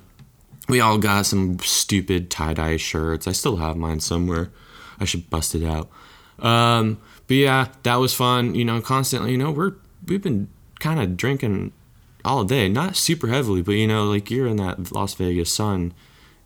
we 0.71 0.79
all 0.79 0.97
got 0.97 1.25
some 1.25 1.59
stupid 1.59 2.31
tie 2.31 2.53
dye 2.53 2.77
shirts. 2.77 3.27
I 3.27 3.33
still 3.33 3.57
have 3.57 3.75
mine 3.75 3.99
somewhere. 3.99 4.51
I 4.99 5.05
should 5.05 5.29
bust 5.29 5.53
it 5.53 5.65
out. 5.65 5.89
Um, 6.39 6.99
but 7.27 7.35
yeah, 7.35 7.67
that 7.83 7.95
was 7.95 8.13
fun. 8.13 8.55
You 8.55 8.63
know, 8.63 8.79
constantly. 8.81 9.33
You 9.33 9.37
know, 9.37 9.51
we're 9.51 9.73
we've 10.07 10.21
been 10.21 10.47
kind 10.79 11.01
of 11.01 11.17
drinking 11.17 11.73
all 12.23 12.45
day, 12.45 12.69
not 12.69 12.95
super 12.95 13.27
heavily, 13.27 13.61
but 13.61 13.73
you 13.73 13.85
know, 13.85 14.05
like 14.05 14.31
you're 14.31 14.47
in 14.47 14.55
that 14.57 14.93
Las 14.93 15.13
Vegas 15.15 15.51
sun 15.51 15.93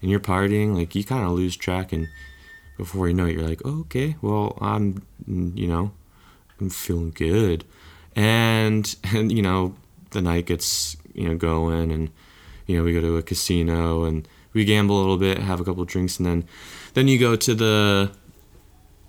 and 0.01 0.09
you're 0.09 0.19
partying, 0.19 0.75
like 0.75 0.95
you 0.95 1.03
kind 1.03 1.23
of 1.23 1.31
lose 1.31 1.55
track 1.55 1.93
and 1.93 2.07
before 2.77 3.07
you 3.07 3.13
know 3.13 3.25
it, 3.25 3.33
you're 3.33 3.47
like, 3.47 3.61
oh, 3.63 3.81
okay, 3.81 4.15
well, 4.21 4.57
I'm, 4.59 5.05
you 5.27 5.67
know, 5.67 5.91
I'm 6.59 6.69
feeling 6.69 7.11
good, 7.11 7.63
and 8.15 8.93
and 9.13 9.31
you 9.31 9.43
know, 9.43 9.75
the 10.11 10.21
night 10.21 10.47
gets 10.47 10.97
you 11.13 11.29
know 11.29 11.37
going, 11.37 11.91
and 11.91 12.09
you 12.65 12.77
know, 12.77 12.83
we 12.83 12.93
go 12.93 13.01
to 13.01 13.17
a 13.17 13.23
casino 13.23 14.03
and 14.03 14.27
we 14.53 14.65
gamble 14.65 14.97
a 14.97 15.01
little 15.01 15.17
bit, 15.17 15.39
have 15.39 15.59
a 15.59 15.63
couple 15.63 15.83
drinks, 15.85 16.17
and 16.17 16.25
then 16.25 16.47
then 16.93 17.07
you 17.07 17.19
go 17.19 17.35
to 17.35 17.53
the, 17.53 18.11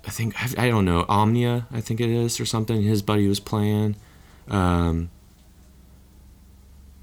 I 0.05 0.11
think 0.11 0.35
I 0.59 0.69
don't 0.69 0.85
know, 0.85 1.07
Omnia, 1.09 1.67
I 1.71 1.81
think 1.81 2.01
it 2.01 2.11
is 2.11 2.41
or 2.41 2.47
something. 2.47 2.83
His 2.83 3.03
buddy 3.03 3.29
was 3.29 3.41
playing. 3.41 3.97
Um, 4.49 5.11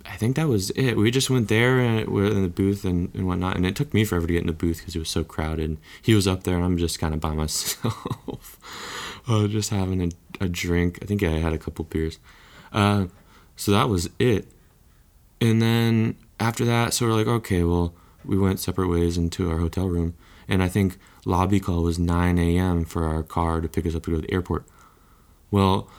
I 0.06 0.16
think 0.16 0.36
that 0.36 0.48
was 0.48 0.70
it. 0.72 0.96
We 0.96 1.12
just 1.12 1.30
went 1.30 1.48
there 1.48 1.80
and 1.80 2.08
we 2.08 2.22
are 2.22 2.32
in 2.32 2.44
the 2.44 2.50
booth 2.50 2.84
and, 2.86 3.14
and 3.16 3.26
whatnot. 3.26 3.56
And 3.56 3.66
it 3.66 3.76
took 3.76 3.94
me 3.94 4.04
forever 4.04 4.28
to 4.28 4.34
get 4.34 4.42
in 4.42 4.48
the 4.48 4.54
booth 4.54 4.80
because 4.80 4.96
it 4.96 5.00
was 5.00 5.10
so 5.10 5.24
crowded. 5.24 5.78
He 6.02 6.14
was 6.14 6.28
up 6.28 6.44
there 6.44 6.56
and 6.56 6.64
I'm 6.64 6.78
just 6.78 7.00
kind 7.00 7.14
of 7.14 7.20
by 7.20 7.34
myself, 7.34 9.24
uh, 9.28 9.48
just 9.48 9.70
having 9.70 10.02
a, 10.04 10.44
a, 10.44 10.48
drink. 10.48 11.00
I 11.02 11.06
think 11.06 11.24
I 11.24 11.32
had 11.32 11.54
a 11.54 11.58
couple 11.58 11.86
beers. 11.86 12.20
Uh, 12.72 13.08
so 13.56 13.72
that 13.72 13.90
was 13.90 14.10
it. 14.20 14.48
And 15.40 15.62
then 15.62 16.18
after 16.44 16.66
that, 16.66 16.94
so 16.94 17.06
we're 17.06 17.14
like, 17.14 17.28
okay, 17.28 17.64
well, 17.64 17.94
we 18.26 18.38
went 18.38 18.60
separate 18.60 18.90
ways 18.90 19.18
into 19.18 19.50
our 19.50 19.60
hotel 19.60 19.88
room, 19.88 20.14
and 20.46 20.62
I 20.62 20.68
think 20.68 20.98
lobby 21.26 21.62
call 21.62 21.84
was 21.84 21.98
9 21.98 22.38
a.m. 22.38 22.84
for 22.84 23.06
our 23.06 23.24
car 23.24 23.62
to 23.62 23.70
pick 23.70 23.86
us 23.86 23.96
up 23.96 24.04
to 24.04 24.12
go 24.12 24.16
to 24.18 24.28
the 24.28 24.34
airport. 24.34 24.66
Well, 25.52 25.90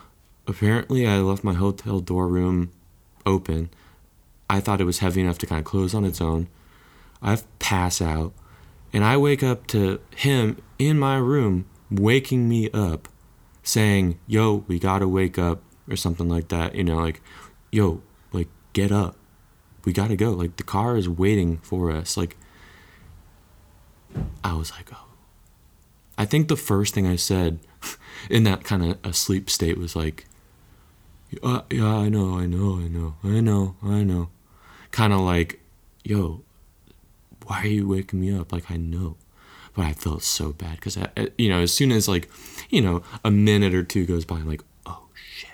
apparently 0.47 1.07
I 1.07 1.19
left 1.21 1.45
my 1.45 1.55
hotel 1.55 2.01
door 2.01 2.29
room 2.29 2.73
open. 3.25 3.71
I 4.51 4.61
thought 4.61 4.83
it 4.83 4.85
was 4.85 4.99
heavy 4.99 5.23
enough 5.23 5.39
to 5.39 5.47
kind 5.47 5.61
of 5.61 5.65
close 5.65 5.95
on 5.95 6.05
its 6.05 6.21
own. 6.21 6.49
I 7.23 7.39
pass 7.59 8.03
out, 8.03 8.35
and 8.93 9.03
I 9.03 9.17
wake 9.17 9.43
up 9.43 9.67
to 9.69 9.99
him 10.15 10.61
in 10.79 10.99
my 10.99 11.17
room 11.17 11.65
waking 11.91 12.51
me 12.51 12.71
up, 12.73 13.09
saying, 13.63 14.19
"Yo, 14.27 14.65
we 14.69 14.79
gotta 14.79 15.09
wake 15.09 15.39
up," 15.39 15.63
or 15.89 15.97
something 15.97 16.29
like 16.29 16.49
that. 16.49 16.75
You 16.75 16.85
know, 16.85 16.99
like, 16.99 17.23
"Yo, 17.73 18.03
like, 18.31 18.49
get 18.75 18.93
up, 18.93 19.17
we 19.85 19.93
gotta 19.93 20.17
go." 20.17 20.31
Like 20.31 20.57
the 20.57 20.63
car 20.63 20.97
is 20.97 21.09
waiting 21.09 21.59
for 21.59 21.91
us. 21.91 22.17
Like, 22.17 22.37
I 24.43 24.55
was 24.55 24.71
like, 24.73 24.91
"Oh." 24.93 25.05
I 26.17 26.25
think 26.25 26.49
the 26.49 26.57
first 26.57 26.95
thing 26.95 27.07
I 27.07 27.17
said 27.17 27.59
in 28.31 28.45
that 28.45 28.65
kind 28.65 28.85
of 28.85 28.99
asleep 29.05 29.51
state 29.51 29.79
was 29.79 29.97
like, 29.97 30.27
uh, 31.43 31.63
yeah, 31.71 31.97
I 31.97 32.09
know, 32.09 32.39
I 32.39 32.47
know, 32.47 32.77
I 32.79 32.89
know, 32.89 33.15
I 33.25 33.41
know, 33.41 33.77
I 33.83 34.05
know. 34.05 34.29
Kind 34.91 35.13
of 35.13 35.21
like, 35.21 35.61
yo, 36.05 36.43
why 37.47 37.63
are 37.63 37.67
you 37.67 37.89
waking 37.89 38.21
me 38.21 38.33
up? 38.33 38.53
Like, 38.53 38.71
I 38.71 38.77
know. 38.77 39.17
But 39.75 39.87
I 39.87 39.93
felt 39.93 40.23
so 40.23 40.53
bad 40.53 40.77
because, 40.77 40.97
you 41.37 41.49
know, 41.49 41.61
as 41.61 41.73
soon 41.73 41.91
as 41.91 42.07
like, 42.07 42.31
you 42.71 42.81
know, 42.81 43.03
a 43.25 43.31
minute 43.31 43.75
or 43.75 43.83
two 43.83 44.07
goes 44.07 44.25
by, 44.25 44.37
I'm 44.37 44.49
like, 44.49 44.63
oh 44.87 45.09
shit. 45.15 45.51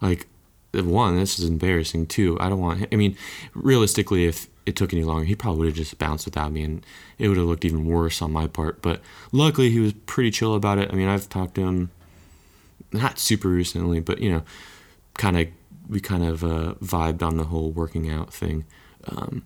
Like, 0.00 0.26
one, 0.72 1.16
this 1.16 1.38
is 1.38 1.48
embarrassing. 1.48 2.06
Two, 2.06 2.38
I 2.40 2.48
don't 2.48 2.60
want, 2.60 2.86
I 2.92 2.96
mean, 2.96 3.16
realistically, 3.54 4.26
if 4.26 4.48
it 4.66 4.76
took 4.76 4.92
any 4.92 5.02
longer, 5.02 5.24
he 5.24 5.34
probably 5.34 5.60
would 5.60 5.68
have 5.68 5.76
just 5.76 5.98
bounced 5.98 6.26
without 6.26 6.52
me 6.52 6.62
and 6.62 6.84
it 7.18 7.28
would 7.28 7.38
have 7.38 7.46
looked 7.46 7.64
even 7.64 7.86
worse 7.86 8.20
on 8.20 8.32
my 8.32 8.46
part. 8.46 8.82
But 8.82 9.00
luckily, 9.32 9.70
he 9.70 9.80
was 9.80 9.94
pretty 10.06 10.30
chill 10.30 10.54
about 10.54 10.78
it. 10.78 10.90
I 10.92 10.94
mean, 10.94 11.08
I've 11.08 11.28
talked 11.28 11.54
to 11.54 11.62
him 11.62 11.90
not 12.92 13.18
super 13.18 13.48
recently, 13.48 14.00
but 14.00 14.20
you 14.20 14.30
know, 14.30 14.42
kind 15.14 15.38
of 15.38 15.48
we 15.88 16.00
kind 16.00 16.24
of 16.24 16.44
uh, 16.44 16.74
vibed 16.82 17.22
on 17.22 17.36
the 17.38 17.44
whole 17.44 17.70
working 17.70 18.10
out 18.10 18.32
thing. 18.32 18.64
Um, 19.04 19.44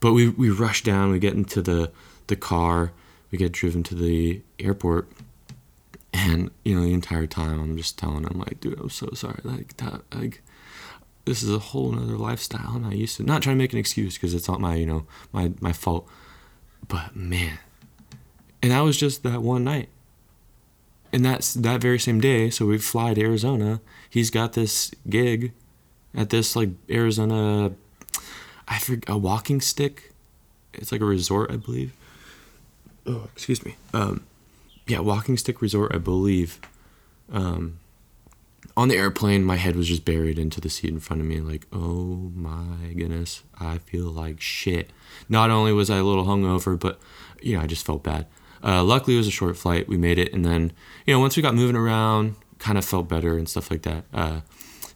but 0.00 0.12
we 0.12 0.28
we 0.28 0.50
rush 0.50 0.82
down, 0.82 1.10
we 1.10 1.18
get 1.18 1.34
into 1.34 1.62
the 1.62 1.90
the 2.26 2.36
car, 2.36 2.92
we 3.30 3.38
get 3.38 3.52
driven 3.52 3.82
to 3.84 3.94
the 3.94 4.42
airport, 4.58 5.08
and 6.12 6.50
you 6.64 6.74
know 6.74 6.82
the 6.82 6.92
entire 6.92 7.26
time 7.26 7.60
I'm 7.60 7.76
just 7.76 7.98
telling 7.98 8.24
him 8.24 8.38
like, 8.38 8.60
dude, 8.60 8.78
I'm 8.80 8.90
so 8.90 9.10
sorry, 9.14 9.40
like 9.44 9.76
that, 9.78 10.02
like 10.12 10.42
this 11.24 11.42
is 11.42 11.50
a 11.50 11.58
whole 11.58 11.92
nother 11.92 12.16
lifestyle 12.16 12.72
I'm 12.74 12.82
not 12.82 12.96
used 12.96 13.16
to. 13.16 13.22
Not 13.22 13.42
trying 13.42 13.56
to 13.56 13.62
make 13.62 13.72
an 13.72 13.78
excuse 13.78 14.14
because 14.14 14.34
it's 14.34 14.48
not 14.48 14.60
my 14.60 14.74
you 14.76 14.86
know 14.86 15.06
my 15.32 15.52
my 15.60 15.72
fault, 15.72 16.08
but 16.86 17.14
man, 17.16 17.58
and 18.62 18.72
that 18.72 18.80
was 18.80 18.96
just 18.96 19.22
that 19.22 19.42
one 19.42 19.64
night 19.64 19.88
and 21.12 21.24
that's 21.24 21.54
that 21.54 21.80
very 21.80 21.98
same 21.98 22.20
day. 22.20 22.50
So 22.50 22.66
we 22.66 22.76
fly 22.76 23.14
to 23.14 23.20
Arizona. 23.20 23.80
He's 24.10 24.30
got 24.30 24.54
this 24.54 24.90
gig 25.08 25.52
at 26.14 26.30
this 26.30 26.56
like 26.56 26.70
Arizona, 26.90 27.72
I 28.66 28.78
forget 28.78 29.14
a 29.14 29.20
Talking 29.20 29.60
Stick. 29.60 30.12
It's 30.72 30.90
like 30.90 31.00
a 31.00 31.04
resort, 31.04 31.50
I 31.50 31.56
believe. 31.56 31.92
Oh, 33.06 33.28
excuse 33.34 33.64
me. 33.64 33.76
Um, 33.92 34.24
yeah, 34.86 34.98
Talking 34.98 35.36
Stick 35.36 35.60
resort, 35.60 35.94
I 35.94 35.98
believe. 35.98 36.60
Um, 37.32 37.78
on 38.76 38.88
the 38.88 38.96
airplane, 38.96 39.44
my 39.44 39.56
head 39.56 39.76
was 39.76 39.88
just 39.88 40.04
buried 40.04 40.38
into 40.38 40.60
the 40.60 40.68
seat 40.68 40.90
in 40.90 41.00
front 41.00 41.22
of 41.22 41.28
me. 41.28 41.40
Like, 41.40 41.66
oh 41.72 42.32
my 42.34 42.92
goodness, 42.96 43.42
I 43.58 43.78
feel 43.78 44.06
like 44.06 44.40
shit. 44.40 44.90
Not 45.28 45.50
only 45.50 45.72
was 45.72 45.90
I 45.90 45.98
a 45.98 46.02
little 46.02 46.24
hungover, 46.24 46.78
but 46.78 46.98
you 47.40 47.56
know, 47.56 47.62
I 47.62 47.66
just 47.66 47.86
felt 47.86 48.02
bad. 48.02 48.26
Uh, 48.62 48.82
luckily, 48.82 49.14
it 49.14 49.18
was 49.18 49.28
a 49.28 49.32
short 49.32 49.56
flight. 49.56 49.88
We 49.88 49.96
made 49.96 50.18
it, 50.18 50.32
and 50.32 50.44
then 50.44 50.72
you 51.06 51.14
know 51.14 51.20
once 51.20 51.36
we 51.36 51.42
got 51.42 51.54
moving 51.54 51.76
around, 51.76 52.36
kind 52.58 52.78
of 52.78 52.84
felt 52.84 53.08
better 53.08 53.36
and 53.38 53.48
stuff 53.48 53.70
like 53.70 53.82
that. 53.82 54.04
Uh, 54.12 54.40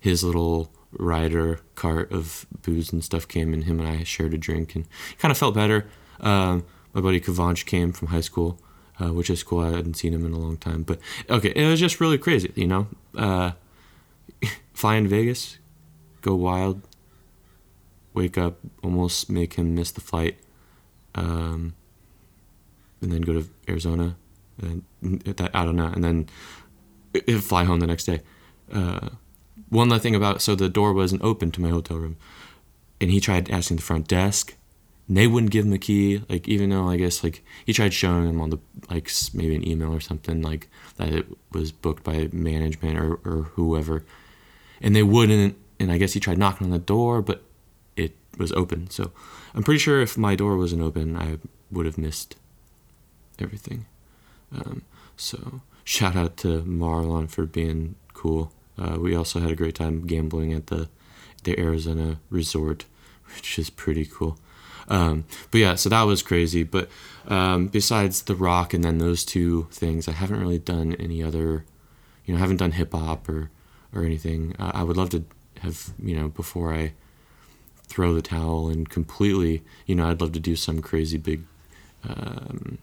his 0.00 0.24
little 0.24 0.72
rider 0.92 1.60
cart 1.74 2.10
of 2.10 2.46
booze 2.62 2.92
and 2.92 3.04
stuff 3.04 3.28
came, 3.28 3.52
and 3.52 3.64
him 3.64 3.78
and 3.78 3.88
I 3.88 4.02
shared 4.02 4.34
a 4.34 4.38
drink, 4.38 4.74
and 4.74 4.86
kind 5.18 5.30
of 5.30 5.38
felt 5.38 5.54
better. 5.54 5.86
Um, 6.20 6.64
my 6.94 7.00
buddy 7.00 7.20
Kavanch 7.20 7.66
came 7.66 7.92
from 7.92 8.08
high 8.08 8.22
school, 8.22 8.60
uh, 9.00 9.12
which 9.12 9.30
is 9.30 9.44
cool. 9.44 9.60
I 9.60 9.70
hadn't 9.70 9.94
seen 9.94 10.14
him 10.14 10.26
in 10.26 10.32
a 10.32 10.38
long 10.38 10.56
time, 10.56 10.82
but 10.82 10.98
okay, 11.30 11.52
it 11.54 11.68
was 11.68 11.78
just 11.78 12.00
really 12.00 12.18
crazy, 12.18 12.50
you 12.56 12.66
know. 12.66 12.88
Fly 14.72 14.96
in 14.96 15.08
Vegas, 15.08 15.58
go 16.20 16.34
wild, 16.34 16.82
wake 18.14 18.38
up, 18.38 18.58
almost 18.82 19.30
make 19.30 19.54
him 19.54 19.74
miss 19.74 19.90
the 19.90 20.00
flight. 20.00 20.38
Um, 21.14 21.74
and 23.00 23.12
then 23.12 23.22
go 23.22 23.32
to 23.32 23.48
Arizona, 23.68 24.16
and 24.60 24.82
that 25.02 25.50
I 25.54 25.64
don't 25.64 25.76
know, 25.76 25.86
and 25.86 26.04
then 26.04 26.28
fly 27.40 27.64
home 27.64 27.80
the 27.80 27.86
next 27.86 28.04
day. 28.04 28.20
Uh, 28.72 29.10
one 29.68 29.90
other 29.90 30.00
thing 30.00 30.14
about 30.14 30.42
so 30.42 30.54
the 30.54 30.68
door 30.68 30.92
wasn't 30.92 31.22
open 31.22 31.50
to 31.52 31.60
my 31.60 31.70
hotel 31.70 31.98
room, 31.98 32.16
and 33.00 33.10
he 33.10 33.20
tried 33.20 33.50
asking 33.50 33.76
the 33.76 33.82
front 33.82 34.08
desk, 34.08 34.56
they 35.08 35.26
wouldn't 35.26 35.52
give 35.52 35.64
him 35.64 35.70
the 35.70 35.78
key. 35.78 36.22
Like 36.28 36.46
even 36.48 36.70
though 36.70 36.88
I 36.88 36.96
guess 36.96 37.24
like 37.24 37.44
he 37.64 37.72
tried 37.72 37.94
showing 37.94 38.26
them 38.26 38.40
on 38.40 38.50
the 38.50 38.58
like 38.90 39.10
maybe 39.32 39.56
an 39.56 39.66
email 39.66 39.92
or 39.92 40.00
something 40.00 40.42
like 40.42 40.68
that 40.96 41.08
it 41.08 41.26
was 41.52 41.72
booked 41.72 42.04
by 42.04 42.28
management 42.32 42.98
or 42.98 43.14
or 43.24 43.50
whoever, 43.54 44.04
and 44.80 44.94
they 44.94 45.02
wouldn't. 45.02 45.56
And 45.80 45.92
I 45.92 45.98
guess 45.98 46.12
he 46.12 46.20
tried 46.20 46.38
knocking 46.38 46.66
on 46.66 46.72
the 46.72 46.78
door, 46.78 47.22
but 47.22 47.44
it 47.96 48.16
was 48.36 48.52
open. 48.52 48.90
So 48.90 49.12
I'm 49.54 49.62
pretty 49.62 49.78
sure 49.78 50.00
if 50.00 50.18
my 50.18 50.34
door 50.34 50.56
wasn't 50.56 50.82
open, 50.82 51.16
I 51.16 51.38
would 51.70 51.86
have 51.86 51.98
missed 51.98 52.34
everything. 53.38 53.86
Um, 54.52 54.82
so 55.16 55.60
shout 55.84 56.16
out 56.16 56.36
to 56.38 56.62
Marlon 56.62 57.30
for 57.30 57.46
being 57.46 57.94
cool. 58.12 58.52
Uh, 58.76 58.96
we 58.98 59.14
also 59.14 59.40
had 59.40 59.50
a 59.50 59.56
great 59.56 59.74
time 59.76 60.06
gambling 60.06 60.52
at 60.52 60.66
the 60.66 60.88
the 61.44 61.58
Arizona 61.58 62.18
resort, 62.30 62.84
which 63.34 63.58
is 63.58 63.70
pretty 63.70 64.04
cool. 64.04 64.38
Um, 64.88 65.24
but 65.50 65.58
yeah, 65.58 65.74
so 65.74 65.88
that 65.88 66.02
was 66.02 66.22
crazy. 66.22 66.62
But 66.62 66.88
um, 67.26 67.68
besides 67.68 68.22
The 68.22 68.34
Rock 68.34 68.74
and 68.74 68.82
then 68.82 68.98
those 68.98 69.24
two 69.24 69.68
things, 69.70 70.08
I 70.08 70.12
haven't 70.12 70.40
really 70.40 70.58
done 70.58 70.94
any 70.98 71.22
other, 71.22 71.64
you 72.24 72.34
know, 72.34 72.38
I 72.38 72.40
haven't 72.40 72.56
done 72.56 72.72
hip 72.72 72.92
hop 72.92 73.28
or 73.28 73.50
or 73.94 74.04
anything. 74.04 74.54
Uh, 74.58 74.72
I 74.74 74.82
would 74.82 74.96
love 74.96 75.10
to 75.10 75.24
have, 75.60 75.90
you 76.02 76.16
know, 76.16 76.28
before 76.28 76.74
I 76.74 76.92
throw 77.84 78.12
the 78.14 78.22
towel 78.22 78.68
and 78.68 78.88
completely, 78.88 79.62
you 79.86 79.94
know, 79.94 80.08
I'd 80.08 80.20
love 80.20 80.32
to 80.32 80.40
do 80.40 80.56
some 80.56 80.82
crazy 80.82 81.16
big 81.16 81.44
um, 82.06 82.78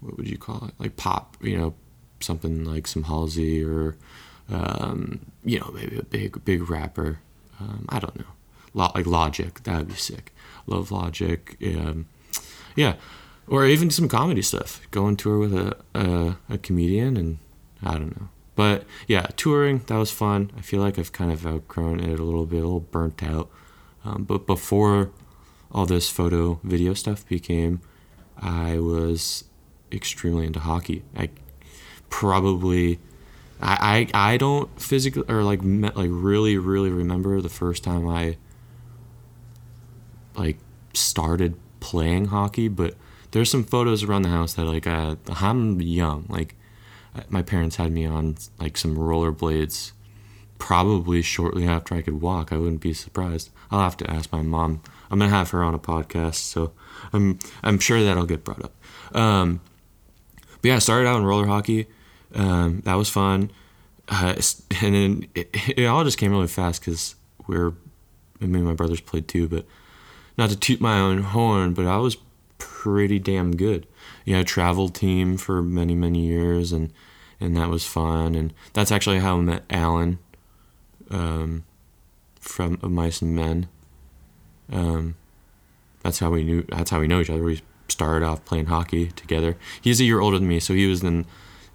what 0.00 0.16
would 0.16 0.28
you 0.28 0.38
call 0.38 0.66
it? 0.68 0.74
Like 0.78 0.96
pop, 0.96 1.36
you 1.40 1.56
know, 1.56 1.74
something 2.20 2.64
like 2.64 2.86
some 2.86 3.04
Halsey 3.04 3.64
or, 3.64 3.96
um, 4.50 5.20
you 5.44 5.58
know, 5.58 5.70
maybe 5.74 5.98
a 5.98 6.02
big 6.02 6.44
big 6.44 6.68
rapper. 6.68 7.20
Um, 7.60 7.86
I 7.88 7.98
don't 7.98 8.16
know, 8.16 8.26
like 8.76 9.06
Logic. 9.06 9.62
That 9.64 9.78
would 9.78 9.88
be 9.88 9.94
sick. 9.94 10.32
Love 10.66 10.92
Logic. 10.92 11.56
Um, 11.64 12.06
yeah, 12.74 12.94
or 13.48 13.66
even 13.66 13.90
some 13.90 14.08
comedy 14.08 14.42
stuff. 14.42 14.80
Go 14.90 15.06
on 15.06 15.16
tour 15.16 15.38
with 15.38 15.54
a, 15.54 15.76
a 15.94 16.36
a 16.48 16.58
comedian, 16.58 17.16
and 17.16 17.38
I 17.82 17.92
don't 17.92 18.20
know. 18.20 18.28
But 18.54 18.84
yeah, 19.06 19.26
touring 19.36 19.82
that 19.86 19.96
was 19.96 20.10
fun. 20.10 20.50
I 20.56 20.60
feel 20.60 20.80
like 20.80 20.98
I've 20.98 21.12
kind 21.12 21.32
of 21.32 21.46
outgrown 21.46 22.00
it 22.00 22.18
a 22.18 22.22
little 22.22 22.46
bit, 22.46 22.58
a 22.58 22.64
little 22.64 22.80
burnt 22.80 23.22
out. 23.22 23.50
Um, 24.04 24.24
but 24.24 24.46
before 24.46 25.10
all 25.72 25.86
this 25.86 26.08
photo 26.08 26.60
video 26.62 26.94
stuff 26.94 27.26
became, 27.28 27.80
I 28.38 28.78
was 28.78 29.44
extremely 29.92 30.46
into 30.46 30.60
hockey. 30.60 31.02
I 31.16 31.30
probably 32.08 32.98
I, 33.60 34.08
I 34.14 34.32
I 34.32 34.36
don't 34.36 34.80
physically 34.80 35.24
or 35.28 35.42
like 35.42 35.60
like 35.62 36.10
really 36.10 36.56
really 36.58 36.90
remember 36.90 37.40
the 37.40 37.48
first 37.48 37.84
time 37.84 38.08
I 38.08 38.36
like 40.36 40.58
started 40.94 41.56
playing 41.80 42.26
hockey, 42.26 42.68
but 42.68 42.94
there's 43.30 43.50
some 43.50 43.64
photos 43.64 44.02
around 44.02 44.22
the 44.22 44.28
house 44.28 44.54
that 44.54 44.64
like 44.64 44.86
uh, 44.86 45.16
I'm 45.40 45.80
young. 45.80 46.26
Like 46.28 46.54
my 47.28 47.42
parents 47.42 47.76
had 47.76 47.92
me 47.92 48.04
on 48.04 48.36
like 48.58 48.76
some 48.76 48.96
rollerblades 48.96 49.92
probably 50.58 51.22
shortly 51.22 51.66
after 51.66 51.94
I 51.94 52.02
could 52.02 52.20
walk. 52.20 52.52
I 52.52 52.56
wouldn't 52.56 52.80
be 52.80 52.94
surprised. 52.94 53.50
I'll 53.70 53.80
have 53.80 53.96
to 53.98 54.10
ask 54.10 54.32
my 54.32 54.42
mom. 54.42 54.82
I'm 55.10 55.18
gonna 55.18 55.30
have 55.30 55.50
her 55.50 55.62
on 55.62 55.74
a 55.74 55.78
podcast, 55.78 56.36
so 56.36 56.72
I'm 57.12 57.38
I'm 57.62 57.78
sure 57.78 58.02
that'll 58.02 58.26
get 58.26 58.44
brought 58.44 58.64
up. 58.64 59.16
Um, 59.16 59.60
but 60.62 60.68
yeah, 60.68 60.76
I 60.76 60.78
started 60.80 61.08
out 61.08 61.18
in 61.18 61.24
roller 61.24 61.46
hockey. 61.46 61.86
Um, 62.34 62.82
that 62.84 62.94
was 62.94 63.08
fun. 63.08 63.50
Uh, 64.08 64.34
and 64.82 64.94
then 64.94 65.26
it, 65.34 65.48
it, 65.76 65.86
all 65.86 66.04
just 66.04 66.18
came 66.18 66.30
really 66.30 66.46
fast 66.46 66.80
because 66.80 67.16
we're, 67.46 67.72
I 68.40 68.46
mean, 68.46 68.64
my 68.64 68.74
brothers 68.74 69.00
played 69.00 69.26
too, 69.26 69.48
but 69.48 69.66
not 70.36 70.50
to 70.50 70.56
toot 70.56 70.80
my 70.80 70.98
own 70.98 71.22
horn, 71.22 71.72
but 71.72 71.86
I 71.86 71.98
was 71.98 72.16
pretty 72.58 73.18
damn 73.18 73.56
good. 73.56 73.86
Yeah, 74.24 74.42
travel 74.42 74.88
team 74.88 75.36
for 75.36 75.62
many, 75.62 75.94
many 75.94 76.26
years, 76.26 76.72
and, 76.72 76.92
and 77.40 77.56
that 77.56 77.68
was 77.68 77.86
fun. 77.86 78.34
And 78.34 78.52
that's 78.72 78.92
actually 78.92 79.18
how 79.18 79.38
I 79.38 79.40
met 79.40 79.64
Alan 79.70 80.18
um, 81.10 81.64
from 82.40 82.78
of 82.82 82.90
Mice 82.90 83.22
and 83.22 83.34
Men. 83.34 83.68
Um, 84.70 85.16
that's 86.02 86.18
how 86.18 86.30
we 86.30 86.44
knew. 86.44 86.62
That's 86.68 86.90
how 86.90 87.00
we 87.00 87.08
know 87.08 87.20
each 87.20 87.30
other. 87.30 87.42
We 87.42 87.60
started 87.88 88.24
off 88.24 88.44
playing 88.44 88.66
hockey 88.66 89.08
together. 89.12 89.56
He's 89.80 90.00
a 90.00 90.04
year 90.04 90.20
older 90.20 90.38
than 90.38 90.48
me, 90.48 90.60
so 90.60 90.74
he 90.74 90.86
was 90.86 91.02
in 91.02 91.24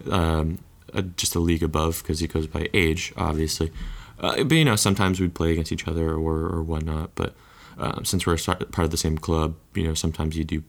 um, 0.10 0.60
a, 0.94 1.02
just 1.02 1.36
a 1.36 1.40
league 1.40 1.64
above 1.64 2.02
because 2.02 2.20
he 2.20 2.28
goes 2.28 2.48
by 2.48 2.70
age, 2.74 3.14
obviously. 3.18 3.72
Uh, 4.20 4.44
but 4.44 4.56
you 4.56 4.66
know, 4.66 4.76
sometimes 4.76 5.20
we'd 5.20 5.34
play 5.34 5.52
against 5.52 5.72
each 5.72 5.88
other 5.88 6.14
or 6.14 6.48
or 6.48 6.62
whatnot. 6.64 7.12
But 7.16 7.34
uh, 7.78 8.04
since 8.04 8.26
we're 8.26 8.38
part 8.38 8.80
of 8.80 8.92
the 8.92 8.98
same 8.98 9.18
club, 9.18 9.56
you 9.74 9.84
know, 9.84 9.94
sometimes 9.94 10.38
you 10.38 10.44
do 10.44 10.64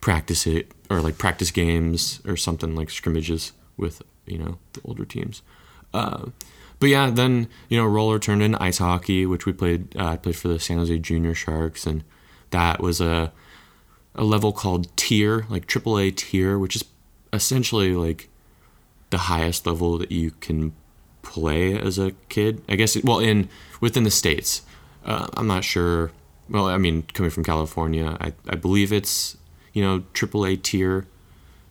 practice 0.00 0.46
it 0.46 0.72
or 0.88 1.00
like 1.00 1.18
practice 1.18 1.50
games 1.50 2.20
or 2.26 2.36
something 2.36 2.74
like 2.74 2.90
scrimmages 2.90 3.52
with 3.76 4.02
you 4.26 4.38
know 4.38 4.58
the 4.72 4.80
older 4.84 5.04
teams. 5.04 5.42
Uh, 5.92 6.26
but 6.78 6.88
yeah, 6.88 7.10
then 7.10 7.48
you 7.68 7.76
know 7.76 7.86
roller 7.86 8.18
turned 8.18 8.42
into 8.42 8.62
ice 8.62 8.78
hockey, 8.78 9.26
which 9.26 9.46
we 9.46 9.52
played. 9.52 9.94
Uh, 9.96 10.06
I 10.06 10.16
played 10.16 10.36
for 10.36 10.48
the 10.48 10.58
San 10.58 10.78
Jose 10.78 10.98
Junior 10.98 11.34
Sharks, 11.34 11.86
and 11.86 12.04
that 12.50 12.80
was 12.80 13.00
a 13.00 13.32
a 14.14 14.24
level 14.24 14.52
called 14.52 14.94
tier, 14.96 15.46
like 15.48 15.66
AAA 15.66 16.16
tier, 16.16 16.58
which 16.58 16.76
is 16.76 16.84
essentially 17.32 17.92
like 17.92 18.28
the 19.10 19.18
highest 19.18 19.66
level 19.66 19.98
that 19.98 20.10
you 20.10 20.32
can 20.40 20.72
play 21.22 21.78
as 21.78 21.98
a 21.98 22.12
kid. 22.28 22.62
I 22.68 22.76
guess 22.76 23.02
well 23.04 23.18
in 23.18 23.48
within 23.80 24.04
the 24.04 24.10
states. 24.10 24.62
Uh, 25.04 25.28
I'm 25.34 25.46
not 25.46 25.64
sure. 25.64 26.12
Well, 26.50 26.66
I 26.66 26.78
mean, 26.78 27.02
coming 27.14 27.30
from 27.30 27.44
California, 27.44 28.16
I, 28.20 28.32
I 28.48 28.56
believe 28.56 28.92
it's 28.92 29.36
you 29.72 29.82
know 29.82 30.00
AAA 30.14 30.62
tier 30.62 31.06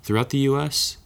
throughout 0.04 0.30
the 0.30 0.40
U.S. 0.40 0.98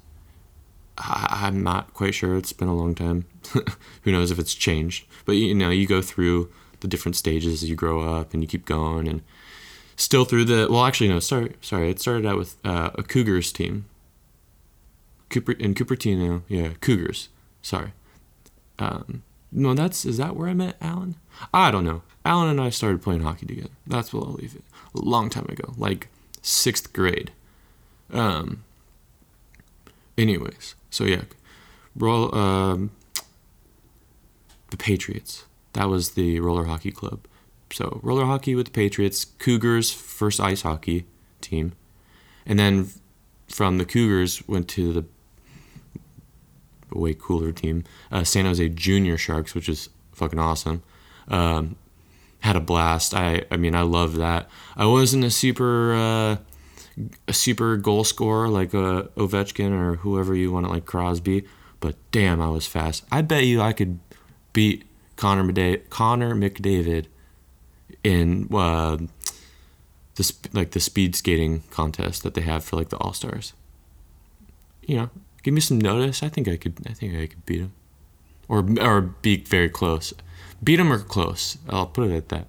I, 0.98 1.48
am 1.48 1.64
not 1.64 1.94
quite 1.96 2.14
sure. 2.14 2.38
It's 2.38 2.54
been 2.54 2.68
a 2.68 2.76
long 2.76 2.94
time. 2.94 3.26
Who 4.04 4.12
knows 4.12 4.30
if 4.30 4.38
it's 4.38 4.54
changed? 4.54 5.06
But 5.26 5.34
you 5.34 5.56
know, 5.56 5.72
you 5.72 5.88
go 5.88 6.04
through 6.04 6.52
the 6.82 6.88
different 6.88 7.16
stages 7.16 7.64
as 7.64 7.70
you 7.70 7.76
grow 7.76 8.02
up, 8.02 8.34
and 8.34 8.44
you 8.44 8.48
keep 8.48 8.66
going, 8.66 9.08
and 9.08 9.22
still 9.96 10.24
through 10.24 10.46
the. 10.46 10.68
Well, 10.70 10.86
actually, 10.86 11.10
no. 11.10 11.20
Sorry, 11.20 11.56
sorry. 11.62 11.90
It 11.90 12.00
started 12.00 12.28
out 12.28 12.38
with 12.38 12.58
uh, 12.64 12.92
a 12.94 13.02
Cougars 13.04 13.52
team. 13.52 13.86
Cooper 15.30 15.54
in 15.54 15.74
Cupertino, 15.74 16.44
yeah, 16.48 16.74
Cougars. 16.80 17.30
Sorry. 17.64 17.94
Um, 18.78 19.24
no, 19.54 19.74
that's 19.74 20.06
is 20.06 20.18
that 20.18 20.36
where 20.36 20.50
I 20.50 20.54
met 20.54 20.78
Alan? 20.82 21.16
I 21.54 21.72
don't 21.72 21.86
know. 21.86 22.02
Alan 22.26 22.50
and 22.50 22.62
I 22.62 22.70
started 22.70 23.02
playing 23.02 23.22
hockey 23.22 23.46
together. 23.46 23.70
That's 23.86 24.14
what 24.14 24.26
I'll 24.26 24.34
leave 24.34 24.56
it. 24.56 24.64
A 24.96 25.00
long 25.00 25.30
time 25.30 25.46
ago, 25.50 25.74
like 25.78 26.08
sixth 26.42 26.92
grade. 26.94 27.32
Um. 28.12 28.64
Anyways, 30.18 30.76
so 30.90 31.06
yeah, 31.06 31.24
roll 31.96 32.34
um, 32.36 32.92
the 34.70 34.78
Patriots. 34.78 35.46
That 35.74 35.90
was 35.90 36.12
the 36.12 36.40
roller 36.40 36.66
hockey 36.66 36.92
club. 36.92 37.22
So 37.72 38.00
roller 38.04 38.26
hockey 38.26 38.54
with 38.54 38.68
the 38.68 38.72
Patriots, 38.72 39.26
Cougars 39.26 39.92
first 39.92 40.40
ice 40.40 40.62
hockey 40.62 41.06
team, 41.42 41.74
and 42.46 42.60
then 42.60 42.90
from 43.48 43.80
the 43.80 43.86
Cougars 43.86 44.48
went 44.48 44.68
to 44.70 44.94
the 44.94 45.06
way 46.94 47.14
cooler 47.14 47.52
team, 47.52 47.84
uh, 48.12 48.24
San 48.24 48.46
Jose 48.46 48.70
Junior 48.70 49.18
Sharks, 49.18 49.56
which 49.56 49.70
is 49.70 49.90
fucking 50.14 50.40
awesome. 50.40 50.84
Um, 51.28 51.76
had 52.40 52.56
a 52.56 52.60
blast. 52.60 53.14
I 53.14 53.46
I 53.50 53.58
mean 53.58 53.76
I 53.76 53.82
love 53.82 54.16
that. 54.16 54.50
I 54.76 54.86
wasn't 54.86 55.24
a 55.24 55.32
super 55.32 55.94
uh, 55.94 56.38
a 57.28 57.34
super 57.34 57.78
goal 57.78 58.04
scorer 58.04 58.50
like 58.50 58.74
uh, 58.76 59.04
Ovechkin 59.18 59.72
or 59.72 59.96
whoever 59.98 60.36
you 60.36 60.52
want 60.52 60.66
it 60.66 60.70
like 60.70 60.86
Crosby, 60.86 61.46
but 61.80 61.96
damn 62.12 62.42
I 62.42 62.50
was 62.50 62.68
fast. 62.68 63.06
I 63.12 63.22
bet 63.22 63.46
you 63.46 63.62
I 63.62 63.74
could 63.74 64.00
beat 64.52 64.84
Connor 65.16 65.44
McDavid, 65.44 65.90
Connor 65.90 66.36
McDavid 66.36 67.06
in 68.04 68.48
uh, 68.54 68.98
the 70.16 70.34
like 70.52 70.72
the 70.72 70.80
speed 70.80 71.16
skating 71.16 71.64
contest 71.72 72.24
that 72.24 72.34
they 72.34 72.42
have 72.42 72.64
for 72.64 72.76
like 72.76 72.90
the 72.90 72.98
All 72.98 73.14
Stars. 73.14 73.54
You 74.86 74.98
know, 74.98 75.10
give 75.44 75.54
me 75.54 75.62
some 75.62 75.80
notice. 75.80 76.24
I 76.24 76.30
think 76.30 76.48
I 76.48 76.58
could. 76.58 76.76
I 76.90 76.94
think 76.94 77.16
I 77.16 77.28
could 77.28 77.46
beat 77.46 77.60
him, 77.60 77.74
or 78.48 78.66
or 78.82 79.02
be 79.02 79.38
very 79.38 79.70
close. 79.70 80.14
Beat 80.64 80.80
him 80.80 80.92
or 80.92 81.00
close. 81.00 81.58
I'll 81.70 81.86
put 81.86 82.10
it 82.10 82.16
at 82.16 82.30
that. 82.30 82.48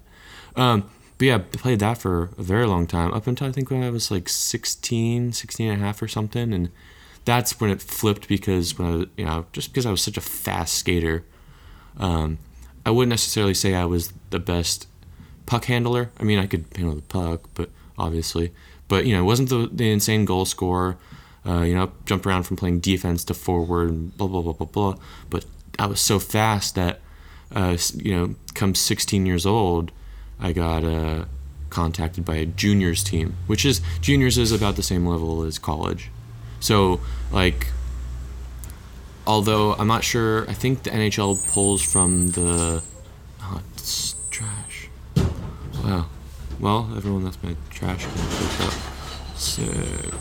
Um, 0.55 0.89
but 1.17 1.25
yeah, 1.25 1.35
I 1.35 1.39
played 1.39 1.79
that 1.79 1.97
for 1.97 2.29
a 2.37 2.43
very 2.43 2.65
long 2.65 2.87
time, 2.87 3.13
up 3.13 3.27
until 3.27 3.47
I 3.47 3.51
think 3.51 3.69
when 3.69 3.83
I 3.83 3.89
was 3.89 4.11
like 4.11 4.27
16, 4.27 5.31
16 5.33 5.69
and 5.69 5.81
a 5.81 5.85
half 5.85 6.01
or 6.01 6.07
something. 6.07 6.53
And 6.53 6.71
that's 7.23 7.59
when 7.59 7.69
it 7.69 7.81
flipped 7.81 8.27
because 8.27 8.77
when 8.77 8.87
I 8.87 9.05
you 9.17 9.25
know, 9.25 9.45
just 9.53 9.71
because 9.71 9.85
I 9.85 9.91
was 9.91 10.01
such 10.01 10.17
a 10.17 10.21
fast 10.21 10.75
skater, 10.75 11.23
um, 11.97 12.37
I 12.85 12.91
wouldn't 12.91 13.09
necessarily 13.09 13.53
say 13.53 13.75
I 13.75 13.85
was 13.85 14.13
the 14.29 14.39
best 14.39 14.87
puck 15.45 15.65
handler. 15.65 16.11
I 16.19 16.23
mean, 16.23 16.39
I 16.39 16.47
could 16.47 16.65
handle 16.75 16.95
the 16.95 17.01
puck, 17.01 17.49
but 17.53 17.69
obviously, 17.97 18.51
but 18.87 19.05
you 19.05 19.13
know, 19.13 19.21
it 19.21 19.25
wasn't 19.25 19.49
the, 19.49 19.69
the 19.71 19.91
insane 19.91 20.25
goal 20.25 20.45
scorer. 20.45 20.97
Uh, 21.45 21.61
you 21.61 21.75
know, 21.75 21.91
jumped 22.05 22.25
around 22.25 22.43
from 22.43 22.57
playing 22.57 22.79
defense 22.79 23.23
to 23.25 23.33
forward 23.33 23.89
and 23.89 24.17
blah 24.17 24.27
blah 24.27 24.41
blah 24.41 24.53
blah 24.53 24.67
blah. 24.67 24.95
But 25.29 25.45
I 25.77 25.85
was 25.85 26.01
so 26.01 26.19
fast 26.19 26.75
that, 26.75 26.99
uh, 27.53 27.77
you 27.95 28.15
know, 28.15 28.35
come 28.53 28.73
16 28.73 29.25
years 29.25 29.45
old, 29.45 29.91
I 30.39 30.53
got 30.53 30.83
uh, 30.83 31.25
contacted 31.69 32.25
by 32.25 32.35
a 32.35 32.45
juniors 32.45 33.03
team, 33.03 33.35
which 33.47 33.65
is 33.65 33.81
juniors 34.01 34.37
is 34.37 34.51
about 34.51 34.75
the 34.75 34.83
same 34.83 35.05
level 35.05 35.43
as 35.43 35.59
college. 35.59 36.09
So 36.59 36.99
like, 37.31 37.67
although 39.27 39.73
I'm 39.73 39.87
not 39.87 40.03
sure, 40.03 40.49
I 40.49 40.53
think 40.53 40.83
the 40.83 40.89
NHL 40.91 41.51
pulls 41.53 41.81
from 41.81 42.29
the. 42.29 42.81
Oh, 43.41 43.61
it's 43.75 44.15
trash. 44.31 44.89
Wow. 45.83 46.07
Well, 46.59 46.89
everyone, 46.95 47.23
that's 47.25 47.41
my 47.43 47.55
trash 47.69 48.05
can. 48.05 49.35
Sick. 49.35 50.13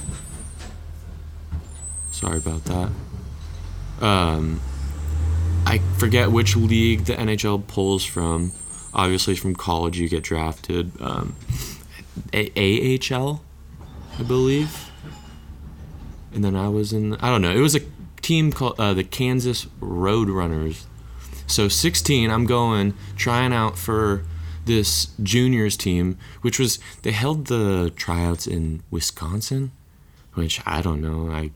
Sorry 2.25 2.39
about 2.39 2.65
that. 2.65 2.91
Um, 4.01 4.63
I 5.67 5.77
forget 5.99 6.33
which 6.33 6.57
league 6.57 7.05
the 7.05 7.13
NHL 7.13 7.67
pulls 7.67 8.03
from. 8.03 8.53
Obviously, 8.95 9.37
from 9.37 9.55
college, 9.55 9.99
you 9.99 10.09
get 10.09 10.23
drafted. 10.23 10.99
Um, 11.03 11.37
A- 12.33 12.99
AHL, 12.99 13.43
I 14.19 14.23
believe. 14.23 14.91
And 16.33 16.43
then 16.43 16.57
I 16.57 16.69
was 16.69 16.95
in. 16.95 17.17
I 17.17 17.29
don't 17.29 17.43
know. 17.43 17.55
It 17.55 17.61
was 17.61 17.77
a 17.77 17.81
team 18.23 18.53
called 18.53 18.81
uh, 18.81 18.95
the 18.95 19.05
Kansas 19.05 19.67
Roadrunners. 19.83 20.85
So 21.47 21.69
16, 21.69 22.31
I'm 22.31 22.47
going 22.47 22.95
trying 23.17 23.53
out 23.53 23.77
for 23.77 24.25
this 24.65 25.09
juniors 25.23 25.77
team, 25.77 26.17
which 26.41 26.59
was 26.59 26.79
they 27.03 27.13
held 27.13 27.49
the 27.49 27.93
tryouts 27.97 28.47
in 28.47 28.83
Wisconsin, 28.91 29.73
which 30.33 30.63
I 30.65 30.81
don't 30.81 31.03
know. 31.03 31.31
I 31.31 31.51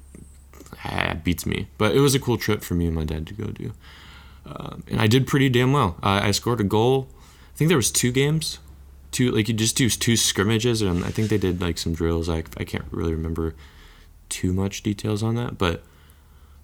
beats 1.25 1.47
me. 1.47 1.69
But 1.79 1.95
it 1.95 2.01
was 2.01 2.15
a 2.15 2.21
cool 2.21 2.39
trip 2.39 2.63
for 2.63 2.75
me 2.75 2.87
and 2.87 2.95
my 2.95 3.05
dad 3.05 3.27
to 3.29 3.35
go 3.35 3.47
do. 3.47 3.73
Um, 4.47 4.83
and 4.89 5.01
I 5.01 5.07
did 5.07 5.27
pretty 5.27 5.49
damn 5.49 5.73
well. 5.73 5.97
I, 6.03 6.31
scored 6.31 6.61
a 6.61 6.65
goal. 6.65 7.09
I 7.55 7.57
think 7.57 7.69
there 7.69 7.77
was 7.77 7.91
two 7.91 8.13
games, 8.13 8.59
two 9.11 9.31
like 9.31 9.49
you 9.49 9.55
just 9.55 9.77
do 9.77 9.91
two 9.91 10.17
scrimmages, 10.17 10.81
and 10.81 11.05
I 11.05 11.11
think 11.11 11.29
they 11.29 11.39
did 11.39 11.61
like 11.61 11.77
some 11.77 11.93
drills. 11.93 12.29
I 12.29 12.45
I 12.57 12.65
can't 12.65 12.85
really 12.91 13.15
remember 13.15 13.55
too 14.29 14.53
much 14.53 14.83
details 14.83 15.23
on 15.23 15.35
that, 15.35 15.59
but 15.59 15.83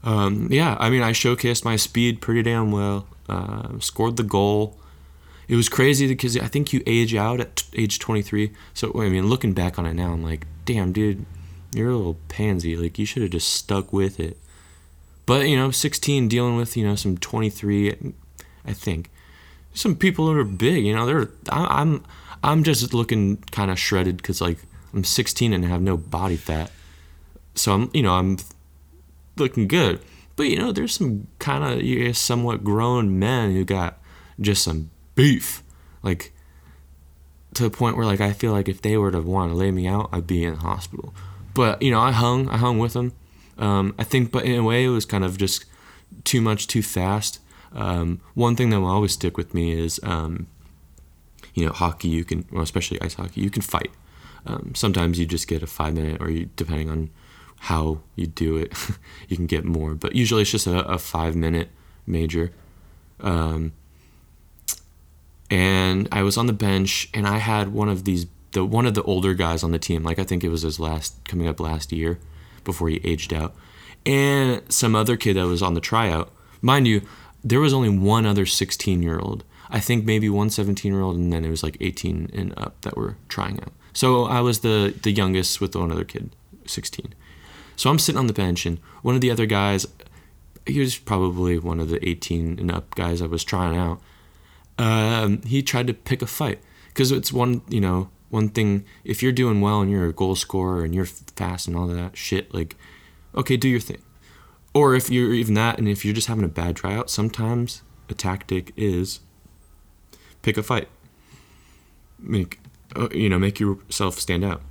um, 0.03 0.49
yeah, 0.51 0.77
I 0.79 0.89
mean 0.89 1.03
I 1.03 1.13
showcased 1.13 1.65
my 1.65 1.77
speed 1.77 2.21
pretty 2.21 2.43
damn 2.43 2.71
well. 2.71 3.07
Uh, 3.29 3.79
scored 3.81 4.17
the 4.17 4.23
goal. 4.23 4.79
It 5.49 5.57
was 5.57 5.69
crazy 5.69 6.07
because 6.07 6.39
I 6.39 6.47
think 6.47 6.73
you 6.73 6.83
age 6.87 7.15
out 7.15 7.41
at 7.41 7.57
t- 7.57 7.83
age 7.83 7.99
23. 7.99 8.53
So 8.73 8.93
I 8.95 9.09
mean, 9.09 9.27
looking 9.27 9.53
back 9.53 9.79
on 9.79 9.85
it 9.85 9.95
now, 9.95 10.13
I'm 10.13 10.23
like, 10.23 10.47
damn, 10.65 10.93
dude, 10.93 11.27
you're 11.75 11.91
a 11.91 11.97
little 11.97 12.19
pansy. 12.29 12.77
Like 12.77 12.99
you 12.99 13.07
should 13.07 13.23
have 13.23 13.31
just 13.31 13.51
stuck 13.51 13.93
with 13.93 14.21
it. 14.21 14.39
But 15.27 15.49
you 15.49 15.57
know, 15.57 15.71
16 15.71 16.29
dealing 16.29 16.57
with 16.57 16.77
you 16.77 16.87
know 16.87 16.95
some 16.95 17.19
23, 17.19 18.15
I 18.67 18.73
think 18.73 19.11
some 19.75 19.97
people 19.97 20.27
that 20.27 20.39
are 20.39 20.45
big. 20.45 20.87
You 20.87 20.95
know, 20.95 21.07
they're 21.07 21.29
I'm 21.51 22.05
I'm 22.43 22.63
just 22.63 22.95
looking 22.95 23.39
kind 23.51 23.71
of 23.71 23.79
shredded 23.79 24.19
because 24.19 24.41
like 24.41 24.59
I'm 24.93 25.05
16 25.05 25.53
and 25.53 25.65
have 25.65 25.83
no 25.83 25.97
body 25.97 26.37
fat, 26.37 26.71
so 27.55 27.73
I'm 27.73 27.91
you 27.93 28.03
know 28.03 28.15
I'm 28.15 28.39
looking 29.37 29.69
good. 29.69 30.01
But 30.37 30.45
you 30.45 30.59
know, 30.59 30.73
there's 30.73 30.95
some 30.95 31.27
kind 31.39 31.65
of 31.65 31.83
you 31.83 32.05
guys 32.05 32.19
somewhat 32.19 32.65
grown 32.65 33.19
men 33.19 33.53
who 33.53 33.65
got 33.65 33.99
just 34.41 34.63
some 34.65 34.91
beef, 35.15 35.63
like 36.03 36.33
to 37.55 37.63
the 37.63 37.71
point 37.71 37.97
where 37.97 38.07
like 38.07 38.21
I 38.21 38.33
feel 38.33 38.53
like 38.53 38.69
if 38.69 38.83
they 38.83 38.97
were 38.97 39.11
to 39.11 39.21
want 39.21 39.51
to 39.53 39.57
lay 39.57 39.71
me 39.71 39.87
out, 39.87 40.09
I'd 40.13 40.27
be 40.27 40.45
in 40.45 40.55
the 40.55 40.61
hospital. 40.61 41.15
But 41.55 41.81
you 41.81 41.91
know, 41.91 42.01
I 42.01 42.13
hung, 42.13 42.49
I 42.49 42.59
hung 42.59 42.79
with 42.79 42.93
them. 42.93 43.13
Um, 43.57 43.95
I 43.99 44.05
think, 44.05 44.33
but 44.33 44.45
in 44.45 44.57
a 44.57 44.63
way, 44.63 44.85
it 44.85 44.89
was 44.89 45.05
kind 45.05 45.25
of 45.25 45.39
just 45.39 45.65
too 46.25 46.41
much, 46.41 46.67
too 46.67 46.83
fast. 46.83 47.39
Um, 47.73 48.21
one 48.35 48.57
thing 48.57 48.71
that 48.71 48.81
will 48.81 48.89
always 48.89 49.13
stick 49.13 49.37
with 49.37 49.55
me 49.55 49.73
is, 49.73 50.01
um, 50.03 50.49
you 51.55 51.65
know, 51.65 51.73
hockey. 51.73 52.09
You 52.09 52.25
can, 52.25 52.47
well, 52.51 52.63
especially 52.63 53.01
ice 53.01 53.15
hockey, 53.15 53.41
you 53.41 53.51
can 53.51 53.63
fight. 53.63 53.91
Um, 54.47 54.75
sometimes 54.75 55.19
you 55.19 55.27
just 55.27 55.49
get 55.49 55.63
a 55.63 55.67
five 55.67 55.95
minute, 55.95 56.21
or 56.21 56.29
you, 56.31 56.51
depending 56.57 56.91
on 56.91 57.11
how 57.61 58.01
you 58.17 58.27
do 58.27 58.57
it, 58.57 58.73
you 59.29 59.37
can 59.37 59.47
get 59.47 59.65
more. 59.65 59.95
But 59.95 60.15
usually, 60.15 60.43
it's 60.43 60.51
just 60.51 60.67
a, 60.67 60.85
a 60.87 60.99
five 60.99 61.37
minute 61.37 61.71
major. 62.07 62.53
Um, 63.21 63.73
and 65.51 66.09
I 66.11 66.23
was 66.23 66.37
on 66.37 66.47
the 66.47 66.53
bench, 66.53 67.09
and 67.15 67.27
I 67.27 67.39
had 67.39 67.73
one 67.73 67.89
of 67.89 68.05
these 68.05 68.27
the 68.55 68.65
one 68.65 68.87
of 68.87 68.95
the 68.95 69.03
older 69.03 69.35
guys 69.35 69.63
on 69.63 69.71
the 69.73 69.79
team. 69.79 70.03
Like 70.03 70.19
I 70.19 70.25
think 70.25 70.43
it 70.43 70.49
was 70.49 70.63
his 70.63 70.81
last 70.81 71.17
coming 71.29 71.47
up 71.47 71.61
last 71.61 71.93
year 71.93 72.19
before 72.65 72.89
he 72.89 73.01
aged 73.05 73.33
out, 73.33 73.55
and 74.07 74.63
some 74.73 74.97
other 74.97 75.17
kid 75.17 75.35
that 75.37 75.47
was 75.47 75.63
on 75.63 75.75
the 75.75 75.81
tryout. 75.81 76.33
Mind 76.63 76.89
you, 76.89 77.03
there 77.45 77.61
was 77.61 77.75
only 77.75 77.91
one 77.91 78.25
other 78.25 78.47
16 78.47 79.03
year 79.03 79.19
old. 79.19 79.45
I 79.71 79.81
think 79.81 80.05
maybe 80.05 80.29
one 80.29 80.51
17 80.51 80.93
year 80.93 81.03
old, 81.03 81.17
and 81.17 81.33
then 81.33 81.45
it 81.45 81.51
was 81.51 81.63
like 81.63 81.77
18 81.81 82.31
and 82.33 82.55
up 82.57 82.81
that 82.83 82.97
were 82.97 83.17
trying 83.29 83.61
out. 83.61 83.73
So 83.93 84.25
I 84.25 84.41
was 84.41 84.61
the 84.61 84.95
the 85.03 85.13
youngest 85.13 85.61
with 85.61 85.77
one 85.77 85.93
other 85.93 86.05
kid, 86.05 86.31
16. 86.67 87.15
So 87.77 87.91
I'm 87.91 87.99
sitting 87.99 88.19
on 88.19 88.29
the 88.29 88.33
bench, 88.33 88.65
and 88.67 88.79
one 89.03 89.15
of 89.15 89.21
the 89.21 89.31
other 89.31 89.47
guys, 89.47 89.87
he 90.67 90.79
was 90.81 90.97
probably 90.97 91.59
one 91.59 91.81
of 91.81 91.89
the 91.89 92.07
18 92.09 92.59
and 92.59 92.71
up 92.71 92.95
guys 92.95 93.21
I 93.21 93.27
was 93.27 93.45
trying 93.45 93.77
out. 93.77 94.01
Um, 94.79 95.43
he 95.43 95.63
tried 95.63 95.87
to 95.89 95.95
pick 95.95 96.23
a 96.23 96.27
fight 96.27 96.61
because 96.89 97.13
it's 97.13 97.33
one, 97.33 97.63
you 97.69 97.81
know, 97.81 98.11
one 98.31 98.49
thing. 98.49 98.85
If 99.05 99.23
you're 99.23 99.33
doing 99.33 99.61
well 99.61 99.81
and 99.81 99.91
you're 99.91 100.07
a 100.07 100.13
goal 100.13 100.35
scorer 100.37 100.85
and 100.85 100.95
you're 100.95 101.07
fast 101.07 101.67
and 101.67 101.77
all 101.77 101.87
that 101.87 102.17
shit, 102.17 102.53
like, 102.53 102.77
okay, 103.35 103.57
do 103.57 103.69
your 103.69 103.81
thing. 103.81 104.03
Or 104.73 104.95
if 104.95 105.09
you're 105.09 105.33
even 105.33 105.55
that, 105.55 105.79
and 105.79 105.89
if 105.89 106.05
you're 106.05 106.15
just 106.15 106.27
having 106.27 106.45
a 106.45 106.49
bad 106.49 106.77
tryout, 106.77 107.09
sometimes 107.09 107.83
a 108.09 108.15
tactic 108.15 108.73
is 108.77 109.21
pick 110.43 110.57
a 110.57 110.63
fight. 110.63 110.89
Make, 112.19 112.59
uh, 112.97 113.09
you 113.13 113.29
know, 113.29 113.39
make 113.39 113.61
yourself 113.61 114.19
stand 114.19 114.45
out. 114.45 114.63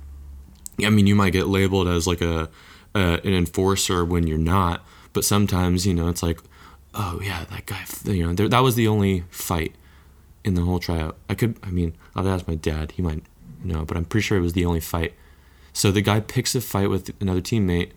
I 0.84 0.90
mean, 0.90 1.06
you 1.06 1.14
might 1.14 1.32
get 1.32 1.46
labeled 1.46 1.88
as 1.88 2.06
like 2.06 2.20
a 2.20 2.50
uh, 2.94 3.18
an 3.24 3.32
enforcer 3.32 4.04
when 4.04 4.26
you're 4.26 4.38
not. 4.38 4.84
But 5.12 5.24
sometimes, 5.24 5.86
you 5.86 5.94
know, 5.94 6.08
it's 6.08 6.22
like, 6.22 6.40
oh 6.94 7.20
yeah, 7.22 7.44
that 7.44 7.66
guy. 7.66 7.84
You 8.04 8.32
know, 8.32 8.48
that 8.48 8.58
was 8.60 8.74
the 8.74 8.88
only 8.88 9.24
fight 9.30 9.74
in 10.44 10.54
the 10.54 10.62
whole 10.62 10.80
tryout. 10.80 11.16
I 11.28 11.34
could, 11.34 11.56
I 11.62 11.70
mean, 11.70 11.96
I'll 12.14 12.28
ask 12.28 12.46
my 12.46 12.56
dad. 12.56 12.92
He 12.92 13.02
might 13.02 13.22
know, 13.72 13.84
but 13.84 13.96
I'm 13.96 14.04
pretty 14.04 14.24
sure 14.24 14.38
it 14.38 14.42
was 14.42 14.52
the 14.52 14.64
only 14.64 14.80
fight. 14.80 15.14
So 15.72 15.90
the 15.90 16.02
guy 16.02 16.20
picks 16.20 16.54
a 16.54 16.60
fight 16.60 16.88
with 16.88 17.10
another 17.20 17.40
teammate, 17.40 17.90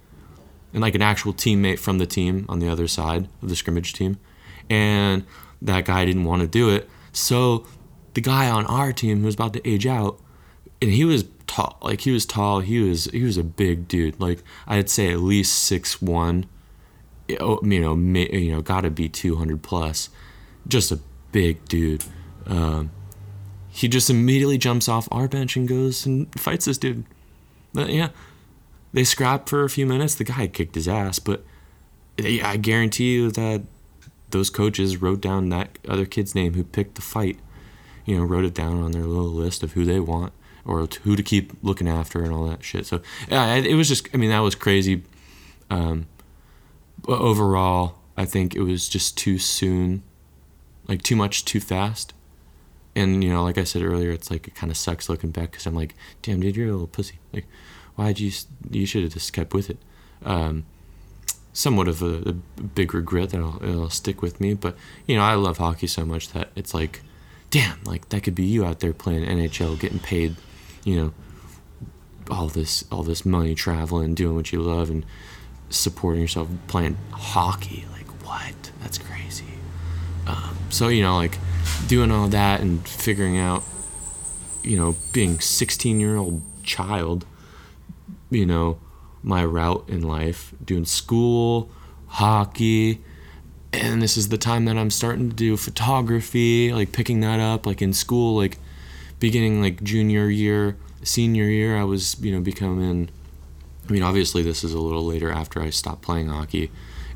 and 0.74 0.82
like 0.82 0.96
an 0.96 1.02
actual 1.02 1.34
teammate 1.34 1.80
from 1.80 1.98
the 1.98 2.08
team 2.08 2.46
on 2.50 2.60
the 2.60 2.70
other 2.70 2.88
side 2.88 3.28
of 3.42 3.50
the 3.50 3.56
scrimmage 3.56 3.94
team, 3.94 4.18
and 4.70 5.26
that 5.62 5.86
guy 5.86 6.06
didn't 6.06 6.26
want 6.26 6.42
to 6.42 6.48
do 6.48 6.70
it. 6.70 6.90
So 7.12 7.66
the 8.14 8.22
guy 8.22 8.50
on 8.50 8.66
our 8.66 8.92
team 8.92 9.20
who 9.20 9.26
was 9.26 9.36
about 9.36 9.54
to 9.54 9.70
age 9.70 9.86
out, 9.86 10.20
and 10.82 10.92
he 10.92 11.06
was 11.06 11.26
tall. 11.48 11.78
Like 11.82 12.02
he 12.02 12.12
was 12.12 12.26
tall. 12.26 12.60
He 12.60 12.80
was 12.80 13.06
he 13.06 13.24
was 13.24 13.38
a 13.38 13.44
big 13.44 13.88
dude. 13.88 14.20
Like 14.20 14.44
I'd 14.68 14.90
say 14.90 15.12
at 15.12 15.20
least 15.20 15.56
six 15.64 16.02
one. 16.02 16.46
You 17.28 17.38
know, 17.40 17.60
you 17.64 18.52
know, 18.52 18.62
gotta 18.62 18.90
be 18.90 19.10
two 19.10 19.36
hundred 19.36 19.62
plus. 19.62 20.10
Just 20.68 20.92
a 20.92 21.00
big 21.32 21.66
dude. 21.66 22.04
Um, 22.46 22.92
he 23.78 23.88
just 23.88 24.10
immediately 24.10 24.58
jumps 24.58 24.90
off 24.90 25.08
our 25.12 25.28
bench 25.28 25.56
and 25.56 25.68
goes 25.68 26.04
and 26.08 26.28
fights 26.34 26.66
this 26.66 26.80
dude. 26.80 27.06
But 27.74 27.90
yeah, 27.90 28.10
they 28.92 29.04
scrap 29.04 29.48
for 29.48 29.64
a 29.64 29.70
few 29.70 29.86
minutes. 29.86 30.16
The 30.16 30.24
guy 30.24 30.48
kicked 30.48 30.74
his 30.74 30.88
ass, 30.88 31.20
but 31.20 31.44
I 32.18 32.58
guarantee 32.58 33.14
you 33.14 33.30
that 33.30 33.62
those 34.32 34.50
coaches 34.50 35.00
wrote 35.00 35.22
down 35.22 35.50
that 35.50 35.78
other 35.88 36.08
kid's 36.08 36.34
name 36.34 36.56
who 36.56 36.64
picked 36.64 36.96
the 36.96 37.04
fight. 37.04 37.38
You 38.04 38.18
know, 38.18 38.24
wrote 38.24 38.46
it 38.46 38.56
down 38.56 38.82
on 38.82 38.94
their 38.94 39.04
little 39.04 39.26
list 39.26 39.62
of 39.62 39.74
who 39.74 39.86
they 39.86 40.00
want 40.00 40.34
or 40.66 40.88
who 41.04 41.16
to 41.16 41.22
keep 41.22 41.54
looking 41.62 41.88
after 41.88 42.24
and 42.24 42.34
all 42.34 42.46
that 42.46 42.64
shit. 42.64 42.88
So 42.88 43.02
yeah, 43.30 43.54
it 43.54 43.76
was 43.76 43.88
just 43.88 44.10
I 44.12 44.18
mean 44.18 44.32
that 44.32 44.40
was 44.40 44.56
crazy. 44.56 45.04
Um, 45.70 46.08
but 47.04 47.20
overall, 47.20 48.00
I 48.18 48.26
think 48.26 48.56
it 48.56 48.64
was 48.64 48.90
just 48.90 49.20
too 49.20 49.38
soon, 49.38 50.02
like 50.88 51.04
too 51.04 51.16
much 51.16 51.46
too 51.46 51.60
fast. 51.60 52.16
And 52.98 53.24
you 53.24 53.30
know, 53.30 53.44
like 53.44 53.58
I 53.58 53.64
said 53.64 53.84
earlier, 53.84 54.12
it's 54.12 54.32
like 54.32 54.48
it 54.48 54.56
kind 54.56 54.72
of 54.72 54.78
sucks 54.78 55.10
looking 55.10 55.32
back 55.32 55.52
because 55.52 55.66
I'm 55.66 55.76
like, 55.76 55.96
damn, 56.22 56.42
dude, 56.42 56.56
you're 56.56 56.70
a 56.70 56.72
little 56.72 56.88
pussy. 56.88 57.20
Like, 57.32 57.46
why'd 57.96 58.20
you? 58.20 58.32
You 58.70 58.86
should 58.86 59.04
have 59.04 59.14
just 59.14 59.34
kept 59.34 59.54
with 59.54 59.70
it. 59.70 59.78
Um, 60.26 60.66
somewhat 61.54 61.88
of 61.88 62.02
a, 62.02 62.30
a, 62.30 62.34
big 62.62 62.94
regret 62.94 63.30
that 63.30 63.42
will 63.42 63.64
it'll 63.64 63.90
stick 63.90 64.22
with 64.22 64.42
me, 64.42 64.54
but 64.54 64.76
you 65.06 65.16
know, 65.16 65.24
I 65.24 65.36
love 65.36 65.58
hockey 65.58 65.88
so 65.88 66.06
much 66.06 66.30
that 66.30 66.50
it's 66.56 66.74
like, 66.74 67.02
damn, 67.50 67.84
like 67.84 68.10
that 68.10 68.24
could 68.24 68.36
be 68.36 68.46
you 68.46 68.66
out 68.66 68.80
there 68.80 68.94
playing 68.94 69.26
NHL, 69.26 69.80
getting 69.80 70.00
paid 70.00 70.36
you 70.88 70.96
know 70.96 71.14
all 72.32 72.48
this 72.48 72.86
all 72.90 73.04
this 73.04 73.26
money 73.26 73.54
traveling 73.54 74.16
doing 74.16 74.36
what 74.36 74.54
you 74.54 74.62
love 74.62 74.90
and 74.90 75.06
supporting 75.70 76.22
yourself 76.22 76.48
playing 76.68 76.98
hockey 77.12 77.86
like 77.92 78.08
what 78.26 78.72
that's 78.82 78.98
crazy 78.98 79.44
um, 80.28 80.58
so 80.70 80.88
you 80.88 81.04
know 81.04 81.18
like 81.18 81.38
doing 81.88 82.12
all 82.12 82.28
that 82.28 82.62
and 82.62 82.88
figuring 82.88 83.38
out 83.38 83.64
you 84.64 84.78
know 84.78 84.96
being 85.14 85.40
16 85.40 86.00
year 86.00 86.18
old 86.18 86.42
child 86.64 87.26
you 88.30 88.46
know 88.46 88.80
my 89.24 89.44
route 89.44 89.84
in 89.88 90.02
life 90.02 90.54
doing 90.64 90.86
school 90.86 91.70
hockey 92.08 93.02
and 93.74 94.02
this 94.02 94.18
is 94.18 94.30
the 94.30 94.38
time 94.38 94.66
that 94.66 94.78
i'm 94.78 94.90
starting 94.90 95.30
to 95.30 95.36
do 95.36 95.56
photography 95.56 96.72
like 96.74 96.92
picking 96.92 97.22
that 97.22 97.40
up 97.40 97.66
like 97.66 97.82
in 97.82 97.94
school 97.94 98.36
like 98.36 98.58
beginning 99.20 99.62
like 99.62 99.84
junior 99.84 100.30
year, 100.30 100.78
senior 101.04 101.46
year, 101.46 101.78
I 101.78 101.84
was 101.84 102.20
you 102.22 102.32
know 102.32 102.42
becoming. 102.42 103.10
I 103.88 103.92
mean, 103.92 104.04
obviously, 104.04 104.42
this 104.42 104.64
is 104.64 104.74
a 104.74 104.80
little 104.80 105.06
later 105.06 105.32
after 105.32 105.62
I 105.62 105.70
stopped 105.70 106.02
playing 106.02 106.28
hockey, 106.28 106.72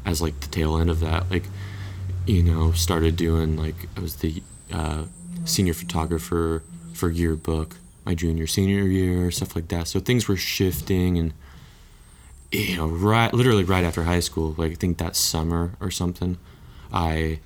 as 0.06 0.22
like 0.22 0.40
the 0.40 0.48
tail 0.48 0.78
end 0.78 0.90
of 0.90 1.00
that. 1.02 1.30
Like, 1.30 1.44
you 2.26 2.44
know, 2.44 2.72
started 2.72 3.16
doing 3.16 3.58
like 3.58 3.88
I 3.98 4.00
was 4.00 4.18
the 4.18 4.42
uh, 4.72 5.06
senior 5.46 5.74
photographer 5.74 6.64
for 6.94 7.10
yearbook 7.10 7.78
my 8.06 8.16
junior 8.16 8.48
senior 8.48 8.84
year 8.84 9.32
stuff 9.32 9.56
like 9.56 9.68
that. 9.70 9.88
So 9.88 10.00
things 10.00 10.28
were 10.28 10.38
shifting 10.38 11.18
and 11.18 11.34
you 12.52 12.78
know 12.78 12.88
right 12.88 13.34
literally 13.34 13.64
right 13.64 13.84
after 13.84 14.04
high 14.04 14.20
school 14.20 14.54
like 14.58 14.72
I 14.74 14.76
think 14.76 14.98
that 14.98 15.16
summer 15.16 15.72
or 15.80 15.90
something 15.90 16.38
I 16.92 17.40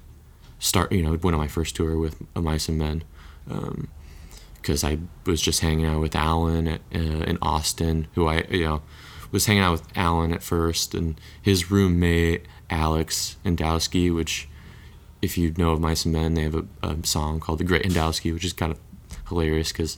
start 0.57 0.91
you 0.91 1.03
know 1.03 1.11
went 1.21 1.35
on 1.35 1.39
my 1.39 1.47
first 1.47 1.75
tour 1.75 1.97
with 1.97 2.21
Mice 2.35 2.69
and 2.69 2.77
Men. 2.77 3.03
Um, 3.49 3.89
because 4.55 4.83
I 4.83 4.97
was 5.27 5.41
just 5.41 5.59
hanging 5.59 5.85
out 5.85 6.01
with 6.01 6.15
Alan 6.15 6.67
at, 6.67 6.81
uh, 6.91 6.97
in 6.97 7.37
Austin, 7.39 8.07
who 8.15 8.25
I 8.25 8.45
you 8.49 8.63
know 8.63 8.81
was 9.31 9.45
hanging 9.45 9.61
out 9.61 9.73
with 9.73 9.87
Alan 9.95 10.33
at 10.33 10.41
first, 10.41 10.95
and 10.95 11.21
his 11.39 11.69
roommate 11.69 12.47
Alex 12.71 13.37
Andowski, 13.45 14.11
which 14.11 14.47
if 15.25 15.37
you 15.37 15.53
know 15.57 15.71
of 15.71 15.81
Mice 15.81 16.05
and 16.05 16.13
Men, 16.13 16.35
they 16.35 16.43
have 16.43 16.55
a, 16.55 16.65
a 16.83 17.05
song 17.05 17.39
called 17.39 17.59
"The 17.59 17.63
Great 17.63 17.83
Andowski," 17.83 18.33
which 18.33 18.45
is 18.45 18.53
kind 18.53 18.71
of 18.71 18.79
hilarious 19.27 19.71
because 19.71 19.97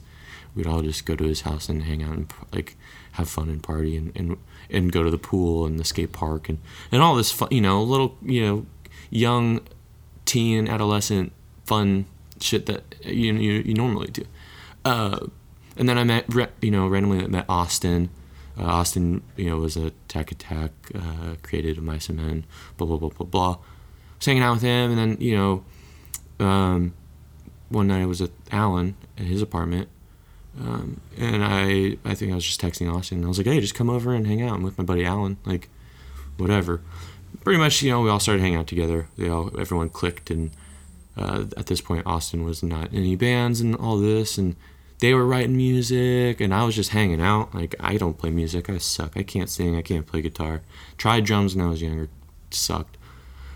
we'd 0.56 0.68
all 0.68 0.82
just 0.82 1.06
go 1.06 1.16
to 1.16 1.26
his 1.26 1.42
house 1.42 1.70
and 1.70 1.84
hang 1.84 2.02
out 2.02 2.14
and 2.14 2.34
like 2.52 2.76
have 3.14 3.30
fun 3.30 3.50
and 3.50 3.62
party 3.62 3.96
and, 3.96 4.12
and 4.16 4.38
and 4.70 4.92
go 4.92 5.04
to 5.04 5.12
the 5.12 5.18
pool 5.18 5.66
and 5.66 5.80
the 5.80 5.84
skate 5.84 6.12
park 6.12 6.50
and 6.50 6.60
and 6.92 7.02
all 7.02 7.16
this 7.16 7.32
fun, 7.32 7.50
you 7.52 7.62
know, 7.62 7.84
little 7.84 8.18
you 8.24 8.46
know, 8.46 8.66
young 9.10 9.62
teen 10.26 10.68
adolescent 10.68 11.32
fun 11.66 12.06
shit 12.40 12.66
that 12.66 12.96
you 13.04 13.34
you, 13.34 13.54
you 13.66 13.74
normally 13.74 14.08
do. 14.08 14.24
Uh, 14.84 15.28
and 15.76 15.88
then 15.88 15.98
I 15.98 16.04
met, 16.04 16.26
you 16.62 16.72
know, 16.72 16.88
randomly 16.88 17.28
met 17.28 17.46
Austin. 17.48 18.10
Uh, 18.58 18.64
Austin, 18.64 19.22
you 19.36 19.50
know, 19.50 19.58
was 19.58 19.78
a 19.78 19.92
tech 20.08 20.32
attack, 20.32 20.72
uh, 20.96 21.36
created 21.44 21.78
a 21.78 21.82
Mice 21.82 22.10
and 22.10 22.18
Men, 22.18 22.46
blah, 22.78 22.88
blah, 22.88 22.98
blah, 22.98 23.10
blah, 23.10 23.28
blah. 23.28 23.58
Was 24.18 24.26
hanging 24.26 24.44
out 24.44 24.54
with 24.54 24.64
him, 24.64 24.92
and 24.92 24.98
then, 24.98 25.22
you 25.22 25.36
know, 25.36 26.46
um, 26.46 26.94
one 27.70 27.88
night 27.88 28.02
I 28.02 28.06
was 28.06 28.22
at 28.22 28.32
Alan 28.52 28.96
at 29.18 29.26
his 29.26 29.42
apartment, 29.42 29.90
um, 30.60 31.02
and 31.18 31.44
I, 31.44 31.98
I 32.04 32.16
think 32.16 32.32
I 32.32 32.36
was 32.36 32.46
just 32.46 32.62
texting 32.62 32.92
Austin, 32.92 33.24
I 33.24 33.28
was 33.28 33.38
like, 33.38 33.48
hey, 33.48 33.60
just 33.60 33.76
come 33.76 33.90
over 33.90 34.14
and 34.14 34.26
hang 34.26 34.42
out. 34.42 34.56
I'm 34.56 34.64
with 34.64 34.78
my 34.78 34.84
buddy 34.84 35.06
Alan, 35.06 35.38
like, 35.46 35.70
whatever. 36.38 36.82
Pretty 37.44 37.60
much, 37.60 37.82
you 37.82 37.92
know, 37.92 38.02
we 38.02 38.10
all 38.10 38.20
started 38.20 38.42
hanging 38.42 38.58
out 38.58 38.68
together. 38.68 39.08
They 39.18 39.30
all, 39.30 39.52
everyone 39.60 39.90
clicked, 39.90 40.32
and 40.32 40.52
uh, 41.16 41.46
at 41.56 41.68
this 41.68 41.82
point, 41.82 42.06
Austin 42.06 42.44
was 42.44 42.64
not 42.64 42.92
in 42.92 43.00
any 43.00 43.16
bands 43.16 43.62
and 43.62 43.76
all 43.76 43.98
this, 43.98 44.38
and 44.38 44.56
they 45.00 45.14
were 45.14 45.26
writing 45.26 45.56
music 45.56 46.42
and 46.42 46.54
I 46.54 46.64
was 46.64 46.76
just 46.76 46.90
hanging 46.90 47.22
out. 47.22 47.54
Like 47.54 47.76
I 47.80 47.98
don't 47.98 48.18
play 48.18 48.32
music. 48.32 48.70
I 48.70 48.78
suck. 48.78 49.16
I 49.16 49.24
can't 49.24 49.50
sing. 49.50 49.76
I 49.76 49.82
can't 49.82 50.08
play 50.08 50.22
guitar. 50.22 50.62
Tried 50.98 51.26
drums 51.26 51.56
when 51.56 51.66
I 51.66 51.70
was 51.70 51.82
younger. 51.82 52.10
Sucked. 52.50 52.97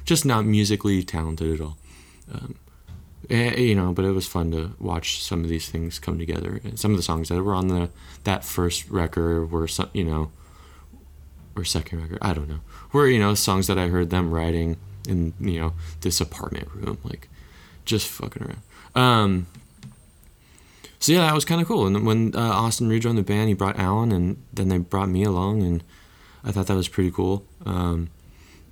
Just 0.05 0.25
not 0.25 0.45
musically 0.45 1.03
talented 1.03 1.53
at 1.53 1.61
all. 1.61 1.77
Um, 2.31 2.55
eh, 3.29 3.59
you 3.59 3.75
know, 3.75 3.93
but 3.93 4.05
it 4.05 4.11
was 4.11 4.27
fun 4.27 4.51
to 4.51 4.73
watch 4.79 5.23
some 5.23 5.43
of 5.43 5.49
these 5.49 5.69
things 5.69 5.99
come 5.99 6.17
together. 6.17 6.59
And 6.63 6.79
some 6.79 6.91
of 6.91 6.97
the 6.97 7.03
songs 7.03 7.29
that 7.29 7.41
were 7.41 7.55
on 7.55 7.67
the 7.67 7.89
that 8.23 8.43
first 8.43 8.89
record 8.89 9.51
were 9.51 9.67
some, 9.67 9.89
you 9.93 10.03
know, 10.03 10.31
or 11.55 11.63
second 11.63 12.01
record. 12.01 12.19
I 12.21 12.33
don't 12.33 12.49
know. 12.49 12.61
Were 12.91 13.07
you 13.07 13.19
know 13.19 13.35
songs 13.35 13.67
that 13.67 13.77
I 13.77 13.87
heard 13.87 14.09
them 14.09 14.31
writing 14.31 14.77
in 15.07 15.33
you 15.39 15.59
know 15.59 15.73
this 16.01 16.21
apartment 16.21 16.69
room, 16.73 16.97
like 17.03 17.29
just 17.85 18.07
fucking 18.07 18.43
around. 18.43 18.61
Um, 18.95 19.47
so 20.99 21.13
yeah, 21.13 21.21
that 21.21 21.33
was 21.33 21.45
kind 21.45 21.61
of 21.61 21.67
cool. 21.67 21.87
And 21.87 22.05
when 22.05 22.35
uh, 22.35 22.39
Austin 22.39 22.87
rejoined 22.87 23.17
the 23.17 23.23
band, 23.23 23.47
he 23.49 23.55
brought 23.55 23.79
Alan, 23.79 24.11
and 24.11 24.43
then 24.53 24.69
they 24.69 24.77
brought 24.77 25.09
me 25.09 25.23
along, 25.23 25.63
and 25.63 25.83
I 26.43 26.51
thought 26.51 26.67
that 26.67 26.75
was 26.75 26.87
pretty 26.87 27.11
cool. 27.11 27.45
Um, 27.65 28.09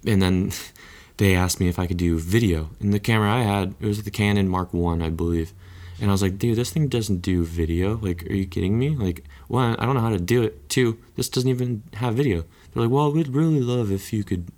and 0.06 0.22
then 0.22 0.52
they 1.20 1.36
asked 1.36 1.60
me 1.60 1.68
if 1.68 1.78
I 1.78 1.86
could 1.86 1.98
do 1.98 2.18
video. 2.18 2.70
And 2.80 2.94
the 2.94 3.00
camera 3.00 3.30
I 3.30 3.42
had, 3.42 3.76
it 3.82 3.86
was 3.86 4.02
the 4.02 4.10
Canon 4.10 4.48
Mark 4.48 4.74
One, 4.74 5.02
I 5.02 5.10
believe. 5.10 5.54
And 6.00 6.10
I 6.10 6.14
was 6.14 6.22
like, 6.22 6.38
dude, 6.38 6.58
this 6.58 6.72
thing 6.72 6.88
doesn't 6.88 7.22
do 7.22 7.44
video. 7.44 7.98
Like, 7.98 8.26
are 8.30 8.34
you 8.34 8.46
kidding 8.46 8.80
me? 8.80 8.96
Like, 8.96 9.26
one, 9.50 9.76
I 9.76 9.86
don't 9.86 9.96
know 9.96 10.02
how 10.02 10.12
to 10.12 10.20
do 10.20 10.42
it. 10.44 10.70
Two, 10.70 10.98
this 11.18 11.28
doesn't 11.28 11.50
even 11.50 11.84
have 11.96 12.16
video. 12.16 12.46
They're 12.74 12.84
like, 12.84 12.92
well, 12.92 13.12
we'd 13.12 13.28
really 13.28 13.60
love 13.60 13.92
if 13.92 14.14
you 14.14 14.24
could 14.24 14.50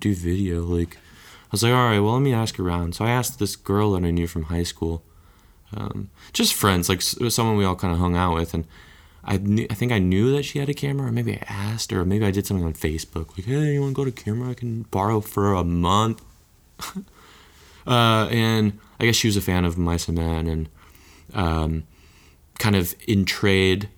do 0.00 0.12
video. 0.12 0.62
Like, 0.62 0.96
I 0.96 1.52
was 1.52 1.62
like, 1.62 1.72
all 1.72 1.88
right, 1.88 2.00
well, 2.00 2.14
let 2.14 2.22
me 2.22 2.32
ask 2.32 2.58
around. 2.58 2.96
So 2.96 3.04
I 3.04 3.10
asked 3.10 3.38
this 3.38 3.54
girl 3.54 3.92
that 3.92 4.04
I 4.04 4.10
knew 4.10 4.26
from 4.26 4.44
high 4.44 4.64
school, 4.64 5.04
um, 5.76 6.10
just 6.32 6.54
friends, 6.54 6.88
like 6.88 7.02
someone 7.02 7.56
we 7.56 7.64
all 7.64 7.76
kind 7.76 7.92
of 7.92 8.00
hung 8.00 8.16
out 8.16 8.34
with, 8.34 8.52
and 8.52 8.66
I 9.30 9.36
knew, 9.36 9.64
I 9.70 9.74
think 9.74 9.92
I 9.92 10.00
knew 10.00 10.32
that 10.32 10.42
she 10.42 10.58
had 10.58 10.68
a 10.68 10.74
camera, 10.74 11.06
or 11.06 11.12
maybe 11.12 11.34
I 11.34 11.44
asked, 11.46 11.92
or 11.92 12.04
maybe 12.04 12.26
I 12.26 12.32
did 12.32 12.46
something 12.46 12.66
on 12.66 12.72
Facebook, 12.72 13.38
like, 13.38 13.46
hey, 13.46 13.74
you 13.74 13.80
want 13.80 13.92
to 13.92 13.94
go 13.94 14.04
to 14.04 14.10
camera? 14.10 14.50
I 14.50 14.54
can 14.54 14.82
borrow 14.90 15.20
for 15.20 15.54
a 15.54 15.62
month. 15.62 16.20
uh, 17.86 18.26
and 18.28 18.80
I 18.98 19.04
guess 19.04 19.14
she 19.14 19.28
was 19.28 19.36
a 19.36 19.40
fan 19.40 19.64
of 19.64 19.78
Mice 19.78 20.08
and 20.08 20.18
Men, 20.18 20.48
and 20.48 20.68
um, 21.32 21.84
kind 22.58 22.74
of 22.74 22.96
in 23.06 23.24
trade 23.24 23.88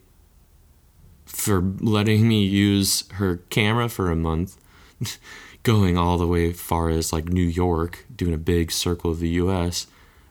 for 1.24 1.62
letting 1.80 2.28
me 2.28 2.44
use 2.44 3.08
her 3.12 3.38
camera 3.48 3.88
for 3.88 4.10
a 4.10 4.16
month, 4.16 4.58
going 5.62 5.96
all 5.96 6.18
the 6.18 6.26
way 6.26 6.52
far 6.52 6.90
as 6.90 7.10
like 7.10 7.24
New 7.24 7.40
York, 7.40 8.04
doing 8.14 8.34
a 8.34 8.38
big 8.38 8.70
circle 8.70 9.10
of 9.10 9.20
the 9.20 9.30
U.S. 9.30 9.86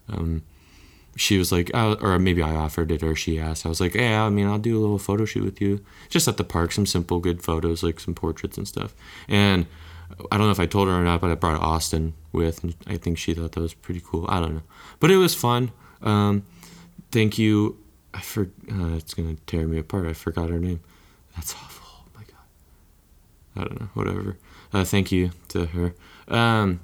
Um, 0.07 0.43
she 1.15 1.37
was 1.37 1.51
like, 1.51 1.69
oh, 1.73 1.95
or 2.01 2.17
maybe 2.19 2.41
I 2.41 2.55
offered 2.55 2.91
it, 2.91 3.03
or 3.03 3.15
she 3.15 3.39
asked. 3.39 3.65
I 3.65 3.69
was 3.69 3.81
like, 3.81 3.95
yeah, 3.95 4.23
I 4.23 4.29
mean, 4.29 4.47
I'll 4.47 4.59
do 4.59 4.77
a 4.77 4.81
little 4.81 4.99
photo 4.99 5.25
shoot 5.25 5.43
with 5.43 5.61
you, 5.61 5.83
just 6.09 6.27
at 6.27 6.37
the 6.37 6.43
park, 6.43 6.71
some 6.71 6.85
simple, 6.85 7.19
good 7.19 7.41
photos, 7.41 7.83
like 7.83 7.99
some 7.99 8.15
portraits 8.15 8.57
and 8.57 8.67
stuff. 8.67 8.93
And 9.27 9.65
I 10.31 10.37
don't 10.37 10.47
know 10.47 10.51
if 10.51 10.59
I 10.59 10.65
told 10.65 10.87
her 10.87 10.93
or 10.93 11.03
not, 11.03 11.21
but 11.21 11.31
I 11.31 11.35
brought 11.35 11.61
Austin 11.61 12.13
with, 12.31 12.63
and 12.63 12.75
I 12.87 12.97
think 12.97 13.17
she 13.17 13.33
thought 13.33 13.51
that 13.53 13.61
was 13.61 13.73
pretty 13.73 14.01
cool. 14.03 14.25
I 14.29 14.39
don't 14.39 14.55
know, 14.55 14.63
but 14.99 15.11
it 15.11 15.17
was 15.17 15.35
fun. 15.35 15.71
Um, 16.01 16.45
thank 17.11 17.37
you. 17.37 17.77
I 18.13 18.19
for 18.19 18.43
uh, 18.69 18.95
it's 18.95 19.13
gonna 19.13 19.35
tear 19.47 19.67
me 19.67 19.79
apart. 19.79 20.07
I 20.07 20.13
forgot 20.13 20.49
her 20.49 20.59
name. 20.59 20.81
That's 21.35 21.53
awful. 21.53 21.87
Oh 21.87 22.09
my 22.15 22.23
god. 22.23 22.35
I 23.55 23.59
don't 23.61 23.79
know. 23.81 23.89
Whatever. 23.93 24.37
Uh, 24.73 24.83
thank 24.83 25.11
you 25.11 25.31
to 25.49 25.65
her. 25.67 25.93
Um, 26.27 26.81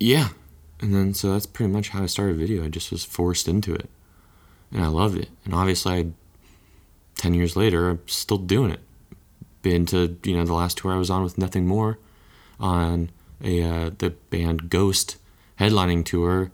yeah, 0.00 0.28
and 0.80 0.94
then 0.94 1.14
so 1.14 1.32
that's 1.32 1.46
pretty 1.46 1.72
much 1.72 1.90
how 1.90 2.02
I 2.02 2.06
started 2.06 2.36
video. 2.36 2.64
I 2.64 2.68
just 2.68 2.90
was 2.90 3.04
forced 3.04 3.48
into 3.48 3.74
it, 3.74 3.88
and 4.72 4.82
I 4.82 4.88
loved 4.88 5.18
it. 5.18 5.28
And 5.44 5.54
obviously, 5.54 5.92
I, 5.92 6.06
ten 7.16 7.34
years 7.34 7.56
later, 7.56 7.90
I'm 7.90 8.00
still 8.06 8.38
doing 8.38 8.70
it. 8.70 8.80
Been 9.62 9.86
to 9.86 10.16
you 10.22 10.36
know 10.36 10.44
the 10.44 10.54
last 10.54 10.78
tour 10.78 10.92
I 10.92 10.98
was 10.98 11.10
on 11.10 11.22
with 11.22 11.38
Nothing 11.38 11.66
More, 11.66 11.98
on 12.60 13.10
a 13.42 13.62
uh, 13.62 13.90
the 13.98 14.10
band 14.30 14.70
Ghost 14.70 15.16
headlining 15.58 16.04
tour. 16.04 16.52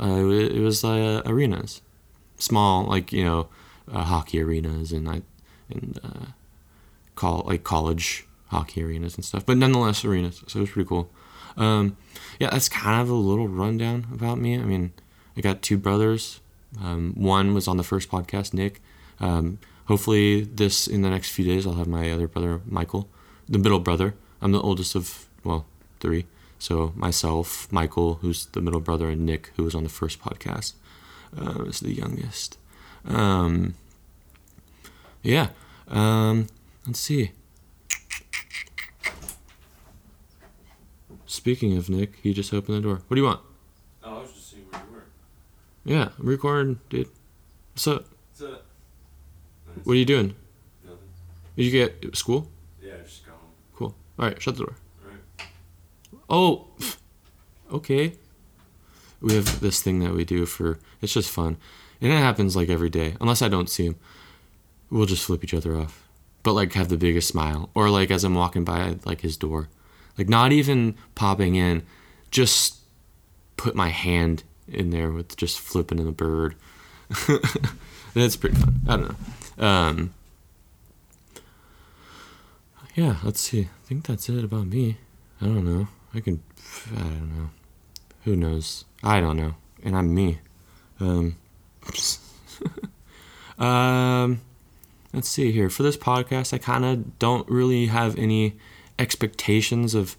Uh, 0.00 0.28
it 0.28 0.60
was 0.60 0.82
uh, 0.84 1.22
arenas, 1.26 1.82
small 2.38 2.84
like 2.84 3.12
you 3.12 3.24
know 3.24 3.48
uh, 3.92 4.04
hockey 4.04 4.40
arenas 4.40 4.92
and 4.92 5.08
I 5.08 5.22
and 5.70 5.98
uh, 6.02 6.26
call 7.14 7.44
like 7.46 7.64
college 7.64 8.26
hockey 8.48 8.82
arenas 8.82 9.16
and 9.16 9.24
stuff, 9.24 9.44
but 9.44 9.56
nonetheless 9.56 10.04
arenas. 10.04 10.42
So 10.46 10.60
it 10.60 10.62
was 10.62 10.70
pretty 10.70 10.88
cool. 10.88 11.10
Um, 11.56 11.96
yeah, 12.38 12.50
that's 12.50 12.68
kind 12.68 13.00
of 13.00 13.08
a 13.08 13.14
little 13.14 13.48
rundown 13.48 14.06
about 14.12 14.38
me. 14.38 14.54
I 14.54 14.62
mean, 14.62 14.92
I 15.36 15.40
got 15.40 15.62
two 15.62 15.78
brothers. 15.78 16.40
Um, 16.82 17.14
one 17.16 17.54
was 17.54 17.68
on 17.68 17.76
the 17.76 17.82
first 17.82 18.10
podcast, 18.10 18.52
Nick. 18.52 18.82
Um, 19.20 19.58
hopefully, 19.86 20.42
this 20.42 20.86
in 20.86 21.02
the 21.02 21.10
next 21.10 21.30
few 21.30 21.44
days, 21.44 21.66
I'll 21.66 21.74
have 21.74 21.86
my 21.86 22.10
other 22.10 22.28
brother, 22.28 22.60
Michael, 22.66 23.08
the 23.48 23.58
middle 23.58 23.80
brother. 23.80 24.14
I'm 24.42 24.52
the 24.52 24.60
oldest 24.60 24.94
of 24.94 25.26
well 25.44 25.66
three. 26.00 26.26
So 26.58 26.92
myself, 26.96 27.70
Michael, 27.70 28.14
who's 28.16 28.46
the 28.46 28.60
middle 28.60 28.80
brother, 28.80 29.10
and 29.10 29.24
Nick, 29.26 29.52
who 29.56 29.64
was 29.64 29.74
on 29.74 29.82
the 29.82 29.88
first 29.90 30.20
podcast, 30.20 30.74
uh, 31.38 31.64
is 31.64 31.80
the 31.80 31.92
youngest. 31.92 32.58
Um, 33.04 33.74
yeah. 35.22 35.48
Um, 35.88 36.48
let's 36.86 37.00
see. 37.00 37.32
Speaking 41.26 41.76
of 41.76 41.90
Nick, 41.90 42.14
he 42.22 42.32
just 42.32 42.54
opened 42.54 42.78
the 42.78 42.80
door. 42.82 43.02
What 43.08 43.14
do 43.16 43.20
you 43.20 43.26
want? 43.26 43.40
Oh, 44.04 44.18
I 44.18 44.20
was 44.20 44.32
just 44.32 44.50
seeing 44.50 44.62
where 44.70 44.80
you 44.80 44.94
were. 44.94 45.04
Yeah, 45.84 46.10
I'm 46.18 46.26
recording, 46.26 46.78
dude. 46.88 47.08
What's 47.72 47.86
up? 47.88 48.06
What's 48.30 48.42
up? 48.42 48.64
Nice. 49.66 49.84
What 49.84 49.92
are 49.94 49.96
you 49.96 50.04
doing? 50.04 50.36
Nothing. 50.84 50.98
Did 51.56 51.64
you 51.64 51.70
get 51.72 52.16
school? 52.16 52.48
Yeah, 52.80 52.94
I 53.00 53.02
just 53.02 53.26
got 53.26 53.32
home. 53.32 53.50
Cool. 53.74 53.94
All 54.18 54.26
right, 54.26 54.40
shut 54.40 54.56
the 54.56 54.64
door. 54.64 54.76
Alright. 55.04 55.20
Oh, 56.30 56.68
okay. 57.72 58.12
We 59.20 59.34
have 59.34 59.60
this 59.60 59.82
thing 59.82 59.98
that 60.00 60.14
we 60.14 60.24
do 60.24 60.46
for. 60.46 60.78
It's 61.02 61.12
just 61.12 61.30
fun, 61.30 61.56
and 62.00 62.12
it 62.12 62.18
happens 62.18 62.54
like 62.54 62.68
every 62.68 62.90
day. 62.90 63.16
Unless 63.20 63.42
I 63.42 63.48
don't 63.48 63.68
see 63.68 63.86
him, 63.86 63.96
we'll 64.90 65.06
just 65.06 65.24
flip 65.24 65.42
each 65.42 65.54
other 65.54 65.76
off. 65.76 66.08
But 66.44 66.52
like 66.52 66.74
have 66.74 66.88
the 66.88 66.96
biggest 66.96 67.26
smile, 67.26 67.70
or 67.74 67.90
like 67.90 68.12
as 68.12 68.22
I'm 68.22 68.34
walking 68.34 68.62
by 68.62 68.96
like 69.04 69.22
his 69.22 69.36
door, 69.36 69.68
like 70.18 70.28
not 70.28 70.52
even 70.52 70.94
popping 71.14 71.54
in, 71.54 71.82
just 72.30 72.78
put 73.56 73.74
my 73.74 73.88
hand 73.88 74.42
in 74.68 74.90
there 74.90 75.10
with 75.10 75.36
just 75.36 75.60
flipping 75.60 75.98
in 75.98 76.06
the 76.06 76.12
bird. 76.12 76.54
That's 78.14 78.36
pretty 78.36 78.56
fun. 78.56 78.80
I 78.88 78.96
don't 78.96 79.58
know. 79.58 79.66
Um, 79.66 80.14
yeah, 82.96 83.16
let's 83.22 83.40
see. 83.40 83.60
I 83.60 83.86
think 83.86 84.06
that's 84.06 84.30
it 84.30 84.42
about 84.42 84.68
me. 84.68 84.96
I 85.40 85.44
don't 85.44 85.66
know. 85.66 85.88
I 86.14 86.20
can. 86.20 86.42
I 86.96 87.00
don't 87.00 87.36
know. 87.36 87.50
Who 88.24 88.36
knows? 88.36 88.86
I 89.02 89.20
don't 89.20 89.36
know. 89.36 89.54
And 89.82 89.94
I'm 89.94 90.14
me. 90.14 90.38
Um, 90.98 91.36
um, 93.58 94.40
let's 95.12 95.28
see 95.28 95.52
here. 95.52 95.68
For 95.68 95.82
this 95.82 95.98
podcast, 95.98 96.54
I 96.54 96.58
kind 96.58 96.86
of 96.86 97.18
don't 97.18 97.46
really 97.50 97.86
have 97.86 98.18
any 98.18 98.56
expectations 98.98 99.94
of 99.94 100.16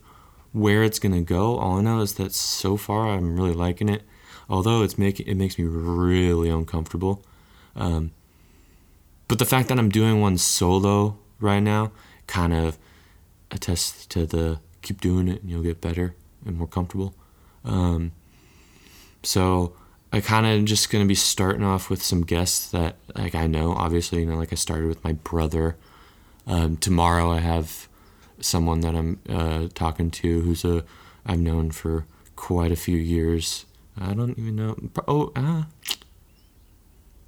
where 0.52 0.84
it's 0.84 1.00
gonna 1.00 1.22
go. 1.22 1.58
All 1.58 1.78
I 1.78 1.82
know 1.82 2.02
is 2.02 2.16
that 2.16 2.34
so 2.34 2.78
far 2.78 3.10
I'm 3.10 3.36
really 3.36 3.54
liking 3.54 3.90
it. 3.90 4.04
Although 4.50 4.84
it's 4.84 4.98
making 4.98 5.28
it 5.28 5.36
makes 5.36 5.58
me 5.60 5.66
really 5.66 6.50
uncomfortable. 6.50 7.24
Um, 7.76 8.12
but 9.28 9.40
the 9.40 9.46
fact 9.46 9.70
that 9.70 9.78
I'm 9.78 9.90
doing 9.90 10.22
one 10.22 10.38
solo 10.38 11.18
right 11.40 11.60
now 11.60 11.92
kind 12.28 12.54
of 12.54 12.78
attests 13.52 14.06
to 14.08 14.26
the 14.26 14.60
keep 14.82 15.02
doing 15.02 15.28
it 15.28 15.42
and 15.42 15.52
you'll 15.52 15.64
get 15.64 15.82
better 15.82 16.16
and 16.46 16.58
more 16.58 16.68
comfortable. 16.68 17.14
Um, 17.66 18.14
so 19.24 19.74
I 20.14 20.22
kind 20.22 20.46
of 20.46 20.66
just 20.66 20.90
gonna 20.90 21.06
be 21.06 21.16
starting 21.16 21.64
off 21.64 21.90
with 21.90 22.02
some 22.02 22.22
guests 22.22 22.72
that 22.72 22.96
like 23.16 23.36
I 23.36 23.48
know. 23.48 23.74
Obviously, 23.74 24.22
you 24.22 24.26
know, 24.26 24.38
like 24.38 24.54
I 24.54 24.56
started 24.56 24.88
with 24.88 25.04
my 25.04 25.14
brother. 25.14 25.76
Um, 26.46 26.78
tomorrow 26.78 27.30
I 27.30 27.40
have 27.40 27.87
someone 28.40 28.82
that 28.82 28.96
I'm 28.96 29.20
uh, 29.30 29.68
talking 29.74 30.12
to 30.12 30.42
who's 30.42 30.64
a 30.64 30.84
I've 31.26 31.40
known 31.40 31.72
for 31.72 32.06
quite 32.36 32.72
a 32.72 32.76
few 32.76 32.98
years. 32.98 33.66
I 34.00 34.14
don't 34.14 34.38
even 34.38 34.56
know. 34.56 34.78
Oh, 35.08 35.32
uh, 35.36 35.64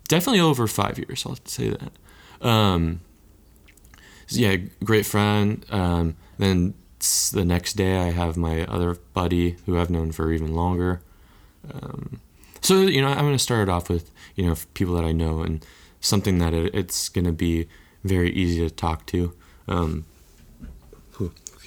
definitely 0.08 0.40
over 0.40 0.68
five 0.68 0.98
years. 0.98 1.26
I'll 1.26 1.38
say 1.46 1.70
that. 1.70 2.48
Um, 2.48 3.02
yeah, 4.30 4.58
great 4.84 5.06
friend. 5.06 5.66
Um, 5.70 6.16
then 6.38 6.76
the 7.32 7.46
next 7.46 7.74
day, 7.74 7.98
I 7.98 8.12
have 8.12 8.38
my 8.38 8.66
other 8.66 8.96
buddy 9.14 9.58
who 9.66 9.80
I've 9.80 9.90
known 9.90 10.12
for 10.12 10.32
even 10.32 10.54
longer. 10.54 11.02
Um, 11.74 12.22
so 12.62 12.82
you 12.82 13.02
know, 13.02 13.08
I'm 13.08 13.26
gonna 13.26 13.40
start 13.40 13.68
it 13.68 13.72
off 13.72 13.90
with 13.90 14.12
you 14.36 14.46
know 14.46 14.56
people 14.74 14.96
that 14.96 15.06
I 15.06 15.12
know 15.12 15.42
and 15.42 15.66
something 16.00 16.38
that 16.40 16.54
it, 16.54 16.74
it's 16.74 17.10
gonna 17.10 17.32
be 17.32 17.68
very 18.04 18.32
easy 18.32 18.60
to 18.60 18.74
talk 18.74 19.06
to. 19.08 19.34
Um, 19.68 20.06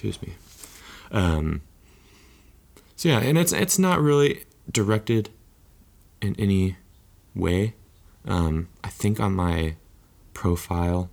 excuse 0.03 0.21
me. 0.21 0.33
Um, 1.11 1.61
so 2.95 3.09
yeah, 3.09 3.19
and 3.19 3.37
it's 3.37 3.53
it's 3.53 3.79
not 3.79 4.01
really 4.01 4.43
directed 4.69 5.29
in 6.21 6.35
any 6.37 6.77
way. 7.33 7.75
Um, 8.25 8.67
I 8.83 8.89
think 8.89 9.19
on 9.19 9.33
my 9.33 9.75
profile 10.33 11.09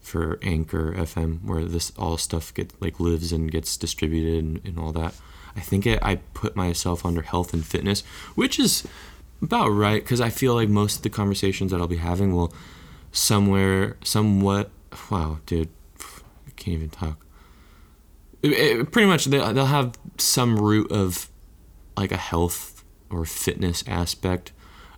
for 0.00 0.38
Anchor 0.42 0.92
FM, 0.94 1.44
where 1.44 1.64
this 1.64 1.92
all 1.96 2.16
stuff 2.16 2.52
get 2.54 2.80
like 2.80 2.98
lives 2.98 3.32
and 3.32 3.50
gets 3.50 3.76
distributed 3.76 4.42
and, 4.42 4.60
and 4.64 4.78
all 4.78 4.92
that. 4.92 5.14
I 5.54 5.60
think 5.60 5.86
it, 5.86 5.98
I 6.02 6.16
put 6.34 6.54
myself 6.54 7.06
under 7.06 7.22
health 7.22 7.54
and 7.54 7.64
fitness, 7.64 8.02
which 8.34 8.58
is 8.58 8.86
about 9.40 9.68
right 9.68 10.02
because 10.02 10.20
I 10.20 10.30
feel 10.30 10.54
like 10.54 10.68
most 10.68 10.96
of 10.96 11.02
the 11.02 11.10
conversations 11.10 11.70
that 11.70 11.80
I'll 11.80 11.86
be 11.86 11.96
having 11.96 12.34
will 12.34 12.52
somewhere, 13.12 13.96
somewhat. 14.02 14.70
Wow, 15.10 15.38
dude, 15.46 15.68
I 16.00 16.50
can't 16.56 16.74
even 16.76 16.90
talk. 16.90 17.25
It, 18.42 18.52
it, 18.52 18.92
pretty 18.92 19.08
much, 19.08 19.26
they, 19.26 19.38
they'll 19.38 19.66
have 19.66 19.98
some 20.18 20.58
root 20.58 20.90
of 20.92 21.28
like 21.96 22.12
a 22.12 22.16
health 22.16 22.84
or 23.10 23.24
fitness 23.24 23.84
aspect. 23.86 24.52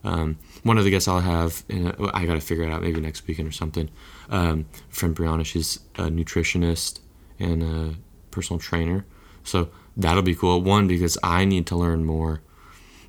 Um, 0.05 0.39
one 0.63 0.79
of 0.79 0.85
the 0.85 0.91
guests 0.91 1.09
I'll 1.09 1.21
have, 1.21 1.65
and 1.69 1.95
I 2.15 2.27
got 2.27 2.35
to 2.35 2.41
figure 2.41 2.65
it 2.65 2.71
out 2.71 2.83
maybe 2.83 3.01
next 3.01 3.27
weekend 3.27 3.49
or 3.49 3.53
something. 3.53 3.91
Um, 4.31 4.67
friend 4.89 5.15
Brianna, 5.15 5.45
she's 5.45 5.81
a 5.97 6.03
nutritionist 6.03 7.01
and 7.39 7.63
a 7.63 7.95
personal 8.31 8.59
trainer. 8.59 9.05
So 9.45 9.71
that'll 9.97 10.23
be 10.23 10.35
cool. 10.35 10.61
One, 10.63 10.87
because 10.87 11.19
I 11.23 11.45
need 11.45 11.67
to 11.69 11.77
learn 11.77 12.05
more 12.05 12.43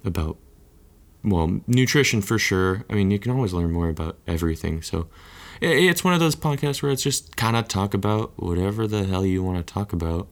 about 0.03 0.37
well, 1.23 1.59
nutrition 1.67 2.21
for 2.21 2.39
sure. 2.39 2.85
I 2.89 2.93
mean, 2.93 3.11
you 3.11 3.19
can 3.19 3.31
always 3.31 3.53
learn 3.53 3.71
more 3.71 3.89
about 3.89 4.17
everything. 4.25 4.81
So 4.81 5.09
it's 5.61 6.03
one 6.03 6.13
of 6.13 6.19
those 6.19 6.35
podcasts 6.35 6.81
where 6.81 6.91
it's 6.91 7.03
just 7.03 7.35
kind 7.35 7.55
of 7.55 7.67
talk 7.67 7.93
about 7.93 8.33
whatever 8.41 8.87
the 8.87 9.05
hell 9.05 9.25
you 9.25 9.43
want 9.43 9.65
to 9.65 9.73
talk 9.73 9.93
about. 9.93 10.27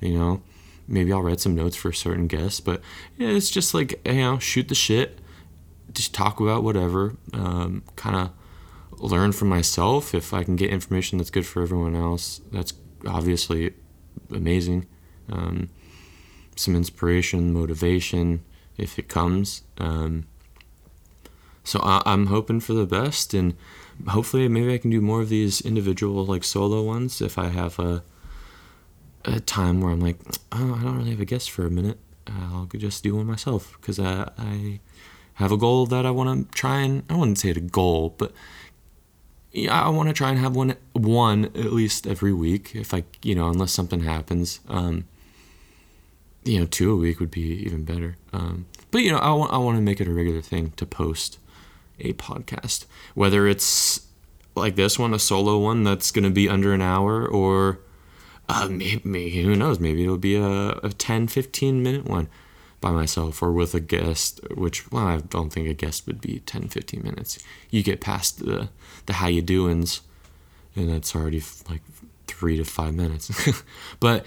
You 0.00 0.18
know, 0.18 0.42
maybe 0.88 1.12
I'll 1.12 1.22
write 1.22 1.40
some 1.40 1.54
notes 1.54 1.76
for 1.76 1.92
certain 1.92 2.26
guests, 2.26 2.60
but 2.60 2.80
it's 3.18 3.50
just 3.50 3.74
like 3.74 4.00
you 4.06 4.14
know, 4.14 4.38
shoot 4.38 4.68
the 4.68 4.74
shit, 4.74 5.18
just 5.92 6.14
talk 6.14 6.40
about 6.40 6.62
whatever. 6.64 7.16
Um, 7.32 7.84
kind 7.96 8.16
of 8.16 8.30
learn 8.98 9.32
from 9.32 9.48
myself. 9.48 10.14
If 10.14 10.32
I 10.32 10.44
can 10.44 10.56
get 10.56 10.70
information 10.70 11.18
that's 11.18 11.30
good 11.30 11.46
for 11.46 11.62
everyone 11.62 11.94
else, 11.96 12.40
that's 12.50 12.72
obviously 13.06 13.74
amazing. 14.30 14.86
Um, 15.30 15.70
some 16.56 16.76
inspiration, 16.76 17.52
motivation, 17.52 18.42
if 18.76 18.98
it 18.98 19.08
comes. 19.08 19.62
Um, 19.78 20.26
so 21.64 21.80
I, 21.82 22.02
I'm 22.04 22.26
hoping 22.26 22.60
for 22.60 22.74
the 22.74 22.86
best, 22.86 23.34
and 23.34 23.54
hopefully 24.08 24.48
maybe 24.48 24.74
I 24.74 24.78
can 24.78 24.90
do 24.90 25.00
more 25.00 25.20
of 25.20 25.28
these 25.28 25.60
individual 25.60 26.24
like 26.26 26.44
solo 26.44 26.82
ones 26.82 27.20
if 27.20 27.38
I 27.38 27.48
have 27.48 27.78
a 27.78 28.02
a 29.24 29.40
time 29.40 29.80
where 29.80 29.92
I'm 29.92 30.00
like, 30.00 30.16
oh, 30.50 30.78
I 30.78 30.82
don't 30.82 30.98
really 30.98 31.10
have 31.10 31.20
a 31.20 31.24
guest 31.24 31.50
for 31.50 31.64
a 31.64 31.70
minute. 31.70 31.98
I'll 32.26 32.66
just 32.66 33.02
do 33.02 33.16
one 33.16 33.26
myself 33.26 33.76
because 33.80 33.98
I, 33.98 34.30
I 34.38 34.80
have 35.34 35.52
a 35.52 35.56
goal 35.56 35.86
that 35.86 36.06
I 36.06 36.10
want 36.10 36.50
to 36.50 36.54
try 36.56 36.80
and 36.80 37.02
I 37.08 37.16
wouldn't 37.16 37.38
say 37.38 37.50
it 37.50 37.56
a 37.56 37.60
goal, 37.60 38.14
but 38.18 38.32
yeah, 39.52 39.82
I 39.82 39.88
want 39.90 40.08
to 40.08 40.12
try 40.12 40.30
and 40.30 40.38
have 40.38 40.56
one 40.56 40.76
one 40.92 41.46
at 41.46 41.72
least 41.72 42.06
every 42.06 42.32
week. 42.32 42.74
If 42.74 42.94
I, 42.94 43.04
you 43.22 43.34
know, 43.34 43.48
unless 43.48 43.72
something 43.72 44.00
happens, 44.00 44.60
um, 44.68 45.04
you 46.44 46.58
know, 46.58 46.66
two 46.66 46.92
a 46.92 46.96
week 46.96 47.20
would 47.20 47.30
be 47.30 47.42
even 47.64 47.84
better. 47.84 48.16
Um, 48.32 48.66
but 48.90 49.02
you 49.02 49.12
know, 49.12 49.18
I 49.18 49.32
want 49.32 49.52
I 49.52 49.58
want 49.58 49.76
to 49.76 49.82
make 49.82 50.00
it 50.00 50.08
a 50.08 50.12
regular 50.12 50.40
thing 50.40 50.72
to 50.76 50.86
post 50.86 51.38
a 52.00 52.12
podcast, 52.14 52.86
whether 53.14 53.46
it's 53.46 54.06
like 54.54 54.76
this 54.76 54.98
one, 54.98 55.14
a 55.14 55.18
solo 55.18 55.58
one 55.58 55.82
that's 55.82 56.10
going 56.10 56.24
to 56.24 56.30
be 56.30 56.48
under 56.48 56.72
an 56.72 56.82
hour, 56.82 57.26
or 57.26 57.80
uh, 58.48 58.68
maybe, 58.70 59.00
maybe 59.04 59.42
who 59.42 59.56
knows, 59.56 59.80
maybe 59.80 60.02
it'll 60.02 60.18
be 60.18 60.36
a, 60.36 60.70
a 60.82 60.90
10, 60.90 61.28
15 61.28 61.82
minute 61.82 62.04
one 62.04 62.28
by 62.80 62.90
myself 62.90 63.42
or 63.42 63.52
with 63.52 63.74
a 63.74 63.80
guest, 63.80 64.40
which 64.50 64.90
well, 64.92 65.06
I 65.06 65.18
don't 65.18 65.50
think 65.50 65.68
a 65.68 65.74
guest 65.74 66.06
would 66.06 66.20
be 66.20 66.40
10, 66.40 66.68
15 66.68 67.02
minutes. 67.02 67.38
You 67.70 67.82
get 67.82 68.00
past 68.00 68.44
the 68.44 68.68
the 69.06 69.14
how 69.14 69.28
you 69.28 69.40
doings, 69.40 70.02
and 70.76 70.90
it's 70.90 71.14
already 71.16 71.42
like 71.70 71.80
three 72.26 72.56
to 72.58 72.64
five 72.64 72.94
minutes. 72.94 73.30
but 74.00 74.26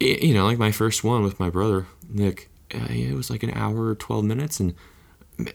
y- 0.00 0.18
you 0.22 0.34
know, 0.34 0.46
like 0.46 0.58
my 0.58 0.72
first 0.72 1.04
one 1.04 1.22
with 1.22 1.38
my 1.38 1.50
brother 1.50 1.86
Nick, 2.08 2.48
uh, 2.74 2.86
it 2.88 3.14
was 3.14 3.30
like 3.30 3.42
an 3.42 3.52
hour 3.52 3.86
or 3.88 3.94
twelve 3.94 4.24
minutes, 4.24 4.58
and 4.58 4.74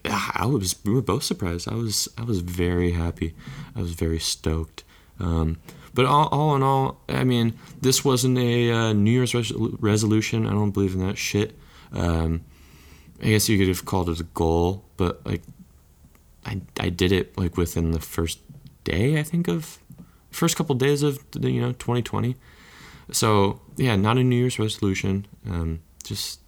I 0.06 0.46
was 0.46 0.76
we 0.86 0.94
were 0.94 1.02
both 1.02 1.24
surprised. 1.24 1.68
I 1.68 1.76
was 1.76 2.08
I 2.18 2.24
was 2.24 2.40
very 2.40 2.92
happy. 2.92 3.34
I 3.76 3.82
was 3.82 3.94
very 3.94 4.20
stoked. 4.20 4.84
Um, 5.20 5.58
but 5.94 6.06
all, 6.06 6.28
all 6.28 6.56
in 6.56 6.62
all, 6.62 7.02
I 7.10 7.24
mean, 7.24 7.58
this 7.82 8.06
wasn't 8.06 8.38
a 8.38 8.72
uh, 8.72 8.94
New 8.94 9.10
Year's 9.10 9.34
res- 9.34 9.52
resolution. 9.52 10.46
I 10.46 10.52
don't 10.52 10.70
believe 10.70 10.94
in 10.94 11.00
that 11.08 11.18
shit. 11.18 11.58
Um, 11.92 12.42
I 13.20 13.30
guess 13.30 13.50
you 13.50 13.58
could 13.58 13.68
have 13.68 13.86
called 13.86 14.10
it 14.10 14.20
a 14.20 14.24
goal, 14.24 14.86
but 14.96 15.26
like, 15.26 15.42
I 16.46 16.62
I 16.80 16.90
did 16.90 17.12
it 17.12 17.38
like 17.38 17.58
within 17.58 17.92
the 17.92 18.00
first 18.00 18.40
day. 18.84 19.20
I 19.20 19.24
think 19.24 19.48
of 19.48 19.80
first 20.30 20.56
couple 20.56 20.76
days 20.76 21.02
of 21.02 21.20
you 21.40 21.60
know 21.62 21.72
2020. 21.72 22.36
So 23.12 23.62
yeah, 23.76 23.96
not 23.96 24.18
a 24.18 24.24
New 24.24 24.36
Year's 24.36 24.60
resolution. 24.60 25.26
Um, 25.50 25.80
just 26.04 26.40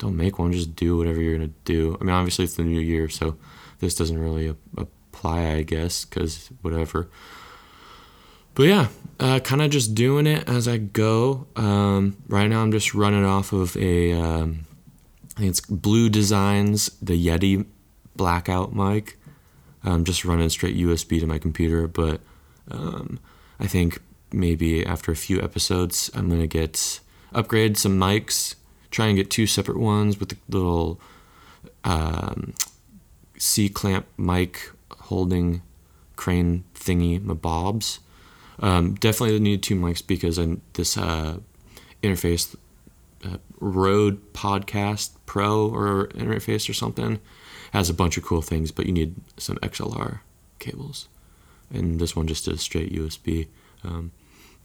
don't 0.00 0.16
make 0.16 0.38
one. 0.38 0.50
Just 0.50 0.74
do 0.74 0.96
whatever 0.96 1.20
you're 1.20 1.36
gonna 1.36 1.52
do. 1.64 1.96
I 2.00 2.04
mean, 2.04 2.14
obviously 2.14 2.46
it's 2.46 2.56
the 2.56 2.64
new 2.64 2.80
year, 2.80 3.08
so 3.08 3.36
this 3.78 3.94
doesn't 3.94 4.18
really 4.18 4.54
apply, 4.76 5.52
I 5.52 5.62
guess, 5.62 6.04
because 6.04 6.48
whatever. 6.62 7.08
But 8.54 8.64
yeah, 8.64 8.88
uh, 9.20 9.38
kind 9.40 9.62
of 9.62 9.70
just 9.70 9.94
doing 9.94 10.26
it 10.26 10.48
as 10.48 10.66
I 10.66 10.78
go. 10.78 11.46
Um, 11.54 12.16
right 12.26 12.48
now, 12.48 12.62
I'm 12.62 12.72
just 12.72 12.94
running 12.94 13.24
off 13.24 13.52
of 13.52 13.76
a, 13.76 14.12
um, 14.12 14.66
I 15.36 15.40
think 15.40 15.50
it's 15.50 15.60
Blue 15.60 16.08
Designs, 16.08 16.90
the 17.00 17.14
Yeti 17.14 17.66
blackout 18.16 18.74
mic. 18.74 19.18
I'm 19.84 20.04
just 20.04 20.24
running 20.24 20.48
straight 20.48 20.76
USB 20.76 21.20
to 21.20 21.26
my 21.26 21.38
computer, 21.38 21.86
but 21.86 22.20
um, 22.70 23.20
I 23.58 23.66
think 23.66 24.00
maybe 24.32 24.84
after 24.84 25.12
a 25.12 25.16
few 25.16 25.40
episodes, 25.40 26.10
I'm 26.14 26.28
gonna 26.28 26.46
get 26.46 27.00
upgrade 27.32 27.76
some 27.76 27.98
mics, 27.98 28.56
try 28.90 29.06
and 29.06 29.16
get 29.16 29.30
two 29.30 29.46
separate 29.46 29.78
ones 29.78 30.18
with 30.18 30.30
the 30.30 30.36
little 30.48 31.00
um, 31.84 32.54
C 33.38 33.68
clamp 33.68 34.06
mic 34.16 34.70
holding 34.90 35.62
crane 36.16 36.64
thingy, 36.74 37.22
my 37.22 37.34
bobs. 37.34 38.00
Um, 38.58 38.94
definitely 38.94 39.38
need 39.40 39.62
two 39.62 39.74
mics 39.74 40.06
because 40.06 40.38
I, 40.38 40.56
this 40.74 40.96
uh, 40.96 41.38
interface, 42.02 42.54
uh, 43.24 43.38
Rode 43.58 44.32
Podcast 44.32 45.12
Pro 45.26 45.68
or 45.68 46.08
interface 46.08 46.68
or 46.68 46.74
something, 46.74 47.20
has 47.72 47.88
a 47.88 47.94
bunch 47.94 48.18
of 48.18 48.24
cool 48.24 48.42
things, 48.42 48.70
but 48.70 48.86
you 48.86 48.92
need 48.92 49.14
some 49.36 49.56
XLR 49.58 50.20
cables, 50.58 51.08
and 51.72 52.00
this 52.00 52.14
one 52.14 52.26
just 52.26 52.46
is 52.48 52.60
straight 52.60 52.92
USB. 52.92 53.46
Um, 53.82 54.12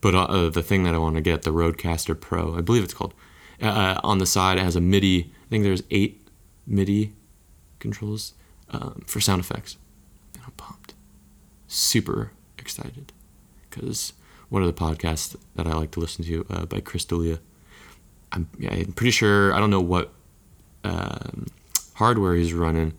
but 0.01 0.13
uh, 0.13 0.49
the 0.49 0.61
thing 0.61 0.83
that 0.83 0.93
I 0.93 0.97
want 0.97 1.15
to 1.15 1.21
get, 1.21 1.43
the 1.43 1.51
Rodecaster 1.51 2.19
Pro, 2.19 2.57
I 2.57 2.61
believe 2.61 2.83
it's 2.83 2.93
called, 2.93 3.13
uh, 3.61 3.99
on 4.03 4.17
the 4.17 4.25
side 4.25 4.57
it 4.57 4.63
has 4.63 4.75
a 4.75 4.81
MIDI. 4.81 5.31
I 5.45 5.49
think 5.49 5.63
there's 5.63 5.83
eight 5.91 6.27
MIDI 6.67 7.13
controls 7.79 8.33
um, 8.69 9.03
for 9.05 9.19
sound 9.19 9.39
effects, 9.39 9.77
and 10.33 10.43
I'm 10.45 10.51
pumped, 10.51 10.93
super 11.67 12.31
excited, 12.57 13.13
because 13.69 14.13
one 14.49 14.63
of 14.63 14.67
the 14.67 14.79
podcasts 14.79 15.35
that 15.55 15.67
I 15.67 15.73
like 15.73 15.91
to 15.91 15.99
listen 15.99 16.25
to 16.25 16.45
uh, 16.49 16.65
by 16.65 16.79
Chris 16.79 17.05
D'Elia, 17.05 17.39
I'm, 18.31 18.49
yeah, 18.57 18.73
I'm 18.73 18.93
pretty 18.93 19.11
sure 19.11 19.53
I 19.53 19.59
don't 19.59 19.69
know 19.69 19.81
what 19.81 20.13
um, 20.83 21.47
hardware 21.95 22.35
he's 22.35 22.53
running, 22.53 22.93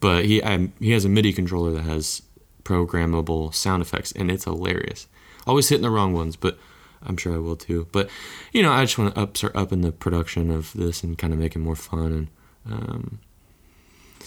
but 0.00 0.24
he 0.24 0.42
i 0.42 0.68
he 0.78 0.92
has 0.92 1.04
a 1.04 1.08
MIDI 1.08 1.32
controller 1.32 1.72
that 1.72 1.82
has 1.82 2.22
programmable 2.64 3.54
sound 3.54 3.82
effects, 3.82 4.12
and 4.12 4.30
it's 4.30 4.44
hilarious. 4.44 5.06
Always 5.46 5.68
hitting 5.70 5.82
the 5.82 5.90
wrong 5.90 6.12
ones, 6.12 6.36
but 6.36 6.58
I'm 7.04 7.16
sure 7.16 7.34
I 7.34 7.38
will 7.38 7.56
too. 7.56 7.86
But 7.92 8.08
you 8.52 8.62
know, 8.62 8.72
I 8.72 8.84
just 8.84 8.98
want 8.98 9.14
to 9.14 9.20
up 9.20 9.36
start 9.36 9.56
up 9.56 9.72
in 9.72 9.80
the 9.82 9.92
production 9.92 10.50
of 10.50 10.72
this 10.72 11.02
and 11.02 11.16
kind 11.16 11.32
of 11.32 11.38
make 11.38 11.56
it 11.56 11.60
more 11.60 11.76
fun 11.76 12.12
and. 12.12 12.28
Um, 12.70 13.20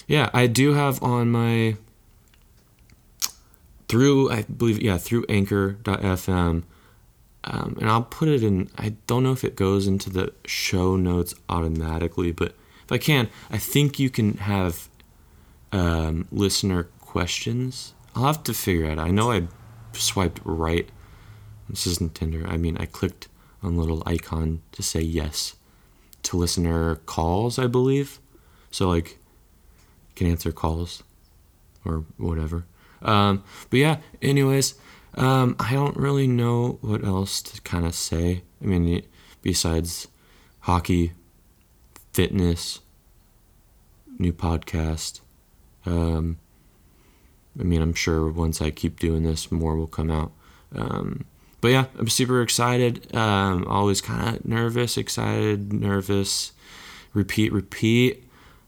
yeah, 0.06 0.30
I 0.34 0.46
do 0.46 0.74
have 0.74 1.02
on 1.02 1.30
my 1.30 1.76
through 3.88 4.30
I 4.30 4.42
believe 4.42 4.80
yeah 4.80 4.98
through 4.98 5.24
Anchor.fm, 5.28 6.62
um, 7.44 7.76
and 7.80 7.88
I'll 7.88 8.02
put 8.02 8.28
it 8.28 8.42
in. 8.42 8.70
I 8.78 8.94
don't 9.06 9.22
know 9.22 9.32
if 9.32 9.44
it 9.44 9.56
goes 9.56 9.86
into 9.86 10.10
the 10.10 10.32
show 10.46 10.96
notes 10.96 11.34
automatically, 11.48 12.32
but 12.32 12.54
if 12.84 12.92
I 12.92 12.98
can, 12.98 13.28
I 13.50 13.58
think 13.58 13.98
you 13.98 14.10
can 14.10 14.34
have 14.38 14.88
um, 15.72 16.26
listener 16.32 16.84
questions. 17.00 17.94
I'll 18.14 18.24
have 18.24 18.42
to 18.44 18.54
figure 18.54 18.90
out. 18.90 18.98
I 18.98 19.10
know 19.10 19.30
I 19.30 19.46
swiped 19.92 20.40
right. 20.44 20.88
This 21.72 21.86
isn't 21.86 22.14
Tinder. 22.14 22.46
I 22.46 22.58
mean, 22.58 22.76
I 22.76 22.84
clicked 22.84 23.28
on 23.62 23.72
a 23.72 23.80
little 23.80 24.02
icon 24.04 24.60
to 24.72 24.82
say 24.82 25.00
yes 25.00 25.56
to 26.24 26.36
listener 26.36 26.96
calls, 27.06 27.58
I 27.58 27.66
believe. 27.66 28.20
So 28.70 28.88
like, 28.88 29.18
can 30.14 30.26
answer 30.26 30.52
calls 30.52 31.02
or 31.82 32.04
whatever. 32.18 32.66
Um, 33.00 33.42
but 33.70 33.78
yeah, 33.78 33.96
anyways, 34.20 34.74
um, 35.14 35.56
I 35.58 35.72
don't 35.72 35.96
really 35.96 36.26
know 36.26 36.78
what 36.82 37.02
else 37.04 37.40
to 37.40 37.60
kind 37.62 37.86
of 37.86 37.94
say. 37.94 38.42
I 38.62 38.66
mean, 38.66 39.02
besides 39.40 40.08
hockey, 40.60 41.12
fitness, 42.12 42.80
new 44.18 44.34
podcast. 44.34 45.20
Um, 45.86 46.38
I 47.58 47.62
mean, 47.62 47.80
I'm 47.80 47.94
sure 47.94 48.30
once 48.30 48.60
I 48.60 48.70
keep 48.70 49.00
doing 49.00 49.22
this, 49.22 49.50
more 49.50 49.74
will 49.74 49.86
come 49.86 50.10
out. 50.10 50.32
Um, 50.74 51.24
but 51.62 51.68
yeah, 51.68 51.86
I'm 51.96 52.08
super 52.08 52.42
excited. 52.42 53.14
Um, 53.14 53.64
always 53.68 54.00
kind 54.00 54.36
of 54.36 54.44
nervous, 54.44 54.98
excited, 54.98 55.72
nervous. 55.72 56.52
Repeat, 57.14 57.52
repeat. 57.52 58.24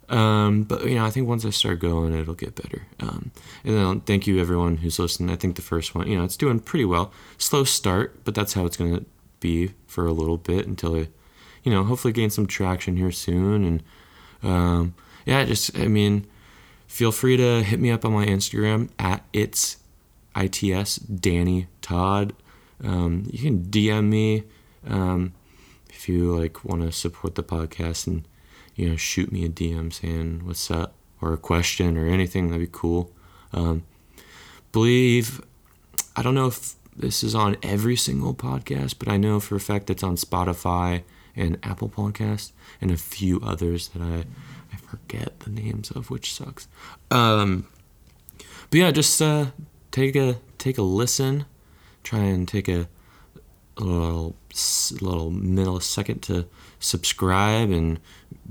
Um, 0.09 0.63
but 0.63 0.87
you 0.87 0.95
know, 0.95 1.05
I 1.05 1.11
think 1.11 1.27
once 1.27 1.45
I 1.45 1.51
start 1.51 1.81
going, 1.81 2.15
it'll 2.15 2.35
get 2.35 2.55
better. 2.55 2.87
Um, 3.01 3.33
and 3.65 3.77
then 3.77 4.01
thank 4.03 4.29
you 4.29 4.41
everyone 4.41 4.77
who's 4.77 5.01
listening. 5.01 5.31
I 5.31 5.37
think 5.37 5.57
the 5.57 5.63
first 5.63 5.97
one, 5.97 6.07
you 6.07 6.17
know, 6.17 6.23
it's 6.23 6.37
doing 6.37 6.61
pretty 6.61 6.85
well. 6.85 7.13
Slow 7.37 7.65
start, 7.65 8.25
but 8.25 8.35
that's 8.35 8.53
how 8.53 8.65
it's 8.65 8.77
gonna 8.77 9.03
be 9.41 9.73
for 9.89 10.07
a 10.07 10.13
little 10.13 10.37
bit 10.37 10.65
until 10.65 10.95
I, 10.95 11.09
you 11.65 11.73
know, 11.73 11.83
hopefully 11.83 12.13
gain 12.13 12.31
some 12.31 12.47
traction 12.47 12.97
here 12.97 13.11
soon. 13.11 13.65
And 13.65 13.83
um, 14.45 14.95
yeah, 15.27 15.45
just 15.45 15.77
I 15.77 15.89
mean, 15.89 16.27
feel 16.87 17.11
free 17.11 17.37
to 17.39 17.65
hit 17.65 17.81
me 17.81 17.91
up 17.91 18.05
on 18.05 18.13
my 18.13 18.27
Instagram 18.27 18.91
at 19.01 19.25
it's 19.33 19.79
its 20.37 20.97
Danny 20.97 21.67
Todd. 21.83 22.35
Um, 22.83 23.27
you 23.31 23.39
can 23.39 23.63
DM 23.65 24.09
me 24.09 24.45
um, 24.87 25.33
if 25.89 26.09
you 26.09 26.37
like 26.37 26.65
want 26.65 26.83
to 26.83 26.93
support 26.93 27.35
the 27.35 27.43
podcast 27.43 28.07
and 28.07 28.27
you 28.75 28.89
know 28.89 28.97
shoot 28.97 29.31
me 29.33 29.45
a 29.45 29.49
DM 29.49 29.93
saying 29.93 30.43
what's 30.45 30.71
up 30.71 30.95
or 31.21 31.33
a 31.33 31.39
question 31.39 31.97
or 31.97 32.07
anything, 32.07 32.49
that'd 32.49 32.61
be 32.61 32.71
cool. 32.71 33.11
Um, 33.53 33.85
believe 34.73 35.41
I 36.17 36.23
don't 36.23 36.35
know 36.35 36.47
if 36.47 36.75
this 36.97 37.25
is 37.25 37.35
on 37.35 37.57
every 37.63 37.97
single 37.97 38.35
podcast, 38.35 38.99
but 38.99 39.09
I 39.09 39.17
know 39.17 39.41
for 39.41 39.57
a 39.57 39.61
fact 39.61 39.91
it's 39.91 40.03
on 40.03 40.17
Spotify 40.17 41.03
and 41.37 41.59
Apple 41.63 41.89
Podcast 41.89 42.53
and 42.81 42.91
a 42.91 42.97
few 42.97 43.41
others 43.41 43.89
that 43.89 44.03
I 44.03 44.25
I 44.73 44.77
forget 44.77 45.41
the 45.41 45.51
names 45.51 45.91
of, 45.91 46.11
which 46.11 46.35
sucks. 46.35 46.69
Um, 47.11 47.67
but 48.71 48.79
yeah, 48.79 48.91
just 48.91 49.21
uh, 49.23 49.47
take 49.91 50.17
a 50.17 50.39
take 50.59 50.79
a 50.79 50.83
listen, 50.83 51.47
try 52.05 52.21
and 52.21 52.47
take 52.47 52.69
a, 52.69 52.89
a 53.79 53.83
little 53.83 54.37
little 55.01 55.33
millisecond 55.33 56.21
to 56.23 56.47
subscribe 56.79 57.71
and 57.71 57.99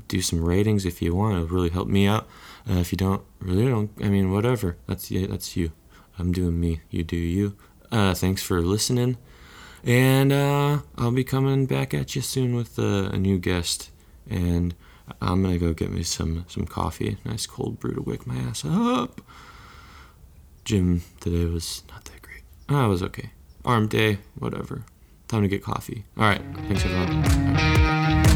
do 0.07 0.21
some 0.21 0.43
ratings 0.43 0.85
if 0.85 1.01
you 1.01 1.15
want. 1.15 1.35
It'll 1.35 1.47
really 1.47 1.69
help 1.69 1.87
me 1.87 2.07
out. 2.07 2.27
Uh, 2.69 2.79
if 2.79 2.91
you 2.91 2.97
don't, 2.97 3.23
really 3.39 3.67
don't. 3.67 3.91
I 4.01 4.09
mean, 4.09 4.31
whatever. 4.31 4.77
That's 4.87 5.11
you. 5.11 5.27
That's 5.27 5.55
you. 5.55 5.71
I'm 6.19 6.31
doing 6.31 6.59
me. 6.59 6.81
You 6.89 7.03
do 7.03 7.15
you. 7.15 7.55
Uh, 7.91 8.13
thanks 8.13 8.41
for 8.41 8.61
listening, 8.61 9.17
and 9.83 10.33
uh, 10.33 10.79
I'll 10.97 11.11
be 11.11 11.23
coming 11.23 11.65
back 11.67 11.93
at 11.93 12.15
you 12.15 12.21
soon 12.21 12.55
with 12.55 12.79
uh, 12.79 13.09
a 13.11 13.17
new 13.17 13.37
guest. 13.37 13.91
And 14.29 14.73
I'm 15.21 15.43
gonna 15.43 15.57
go 15.57 15.73
get 15.73 15.91
me 15.91 16.03
some 16.03 16.45
some 16.47 16.65
coffee, 16.65 17.17
nice 17.25 17.45
cold 17.45 17.79
brew 17.79 17.93
to 17.93 18.01
wake 18.01 18.25
my 18.25 18.35
ass 18.37 18.63
up. 18.65 19.21
Gym 20.65 21.03
today 21.19 21.45
was 21.45 21.83
not 21.89 22.05
that 22.05 22.21
great. 22.21 22.43
Oh, 22.69 22.85
it 22.85 22.87
was 22.87 23.03
okay. 23.03 23.31
Arm 23.65 23.87
day, 23.87 24.19
whatever. 24.37 24.83
Time 25.27 25.41
to 25.41 25.47
get 25.47 25.63
coffee. 25.63 26.03
All 26.17 26.23
right. 26.23 26.41
Thanks 26.67 26.83
everyone. 26.85 28.32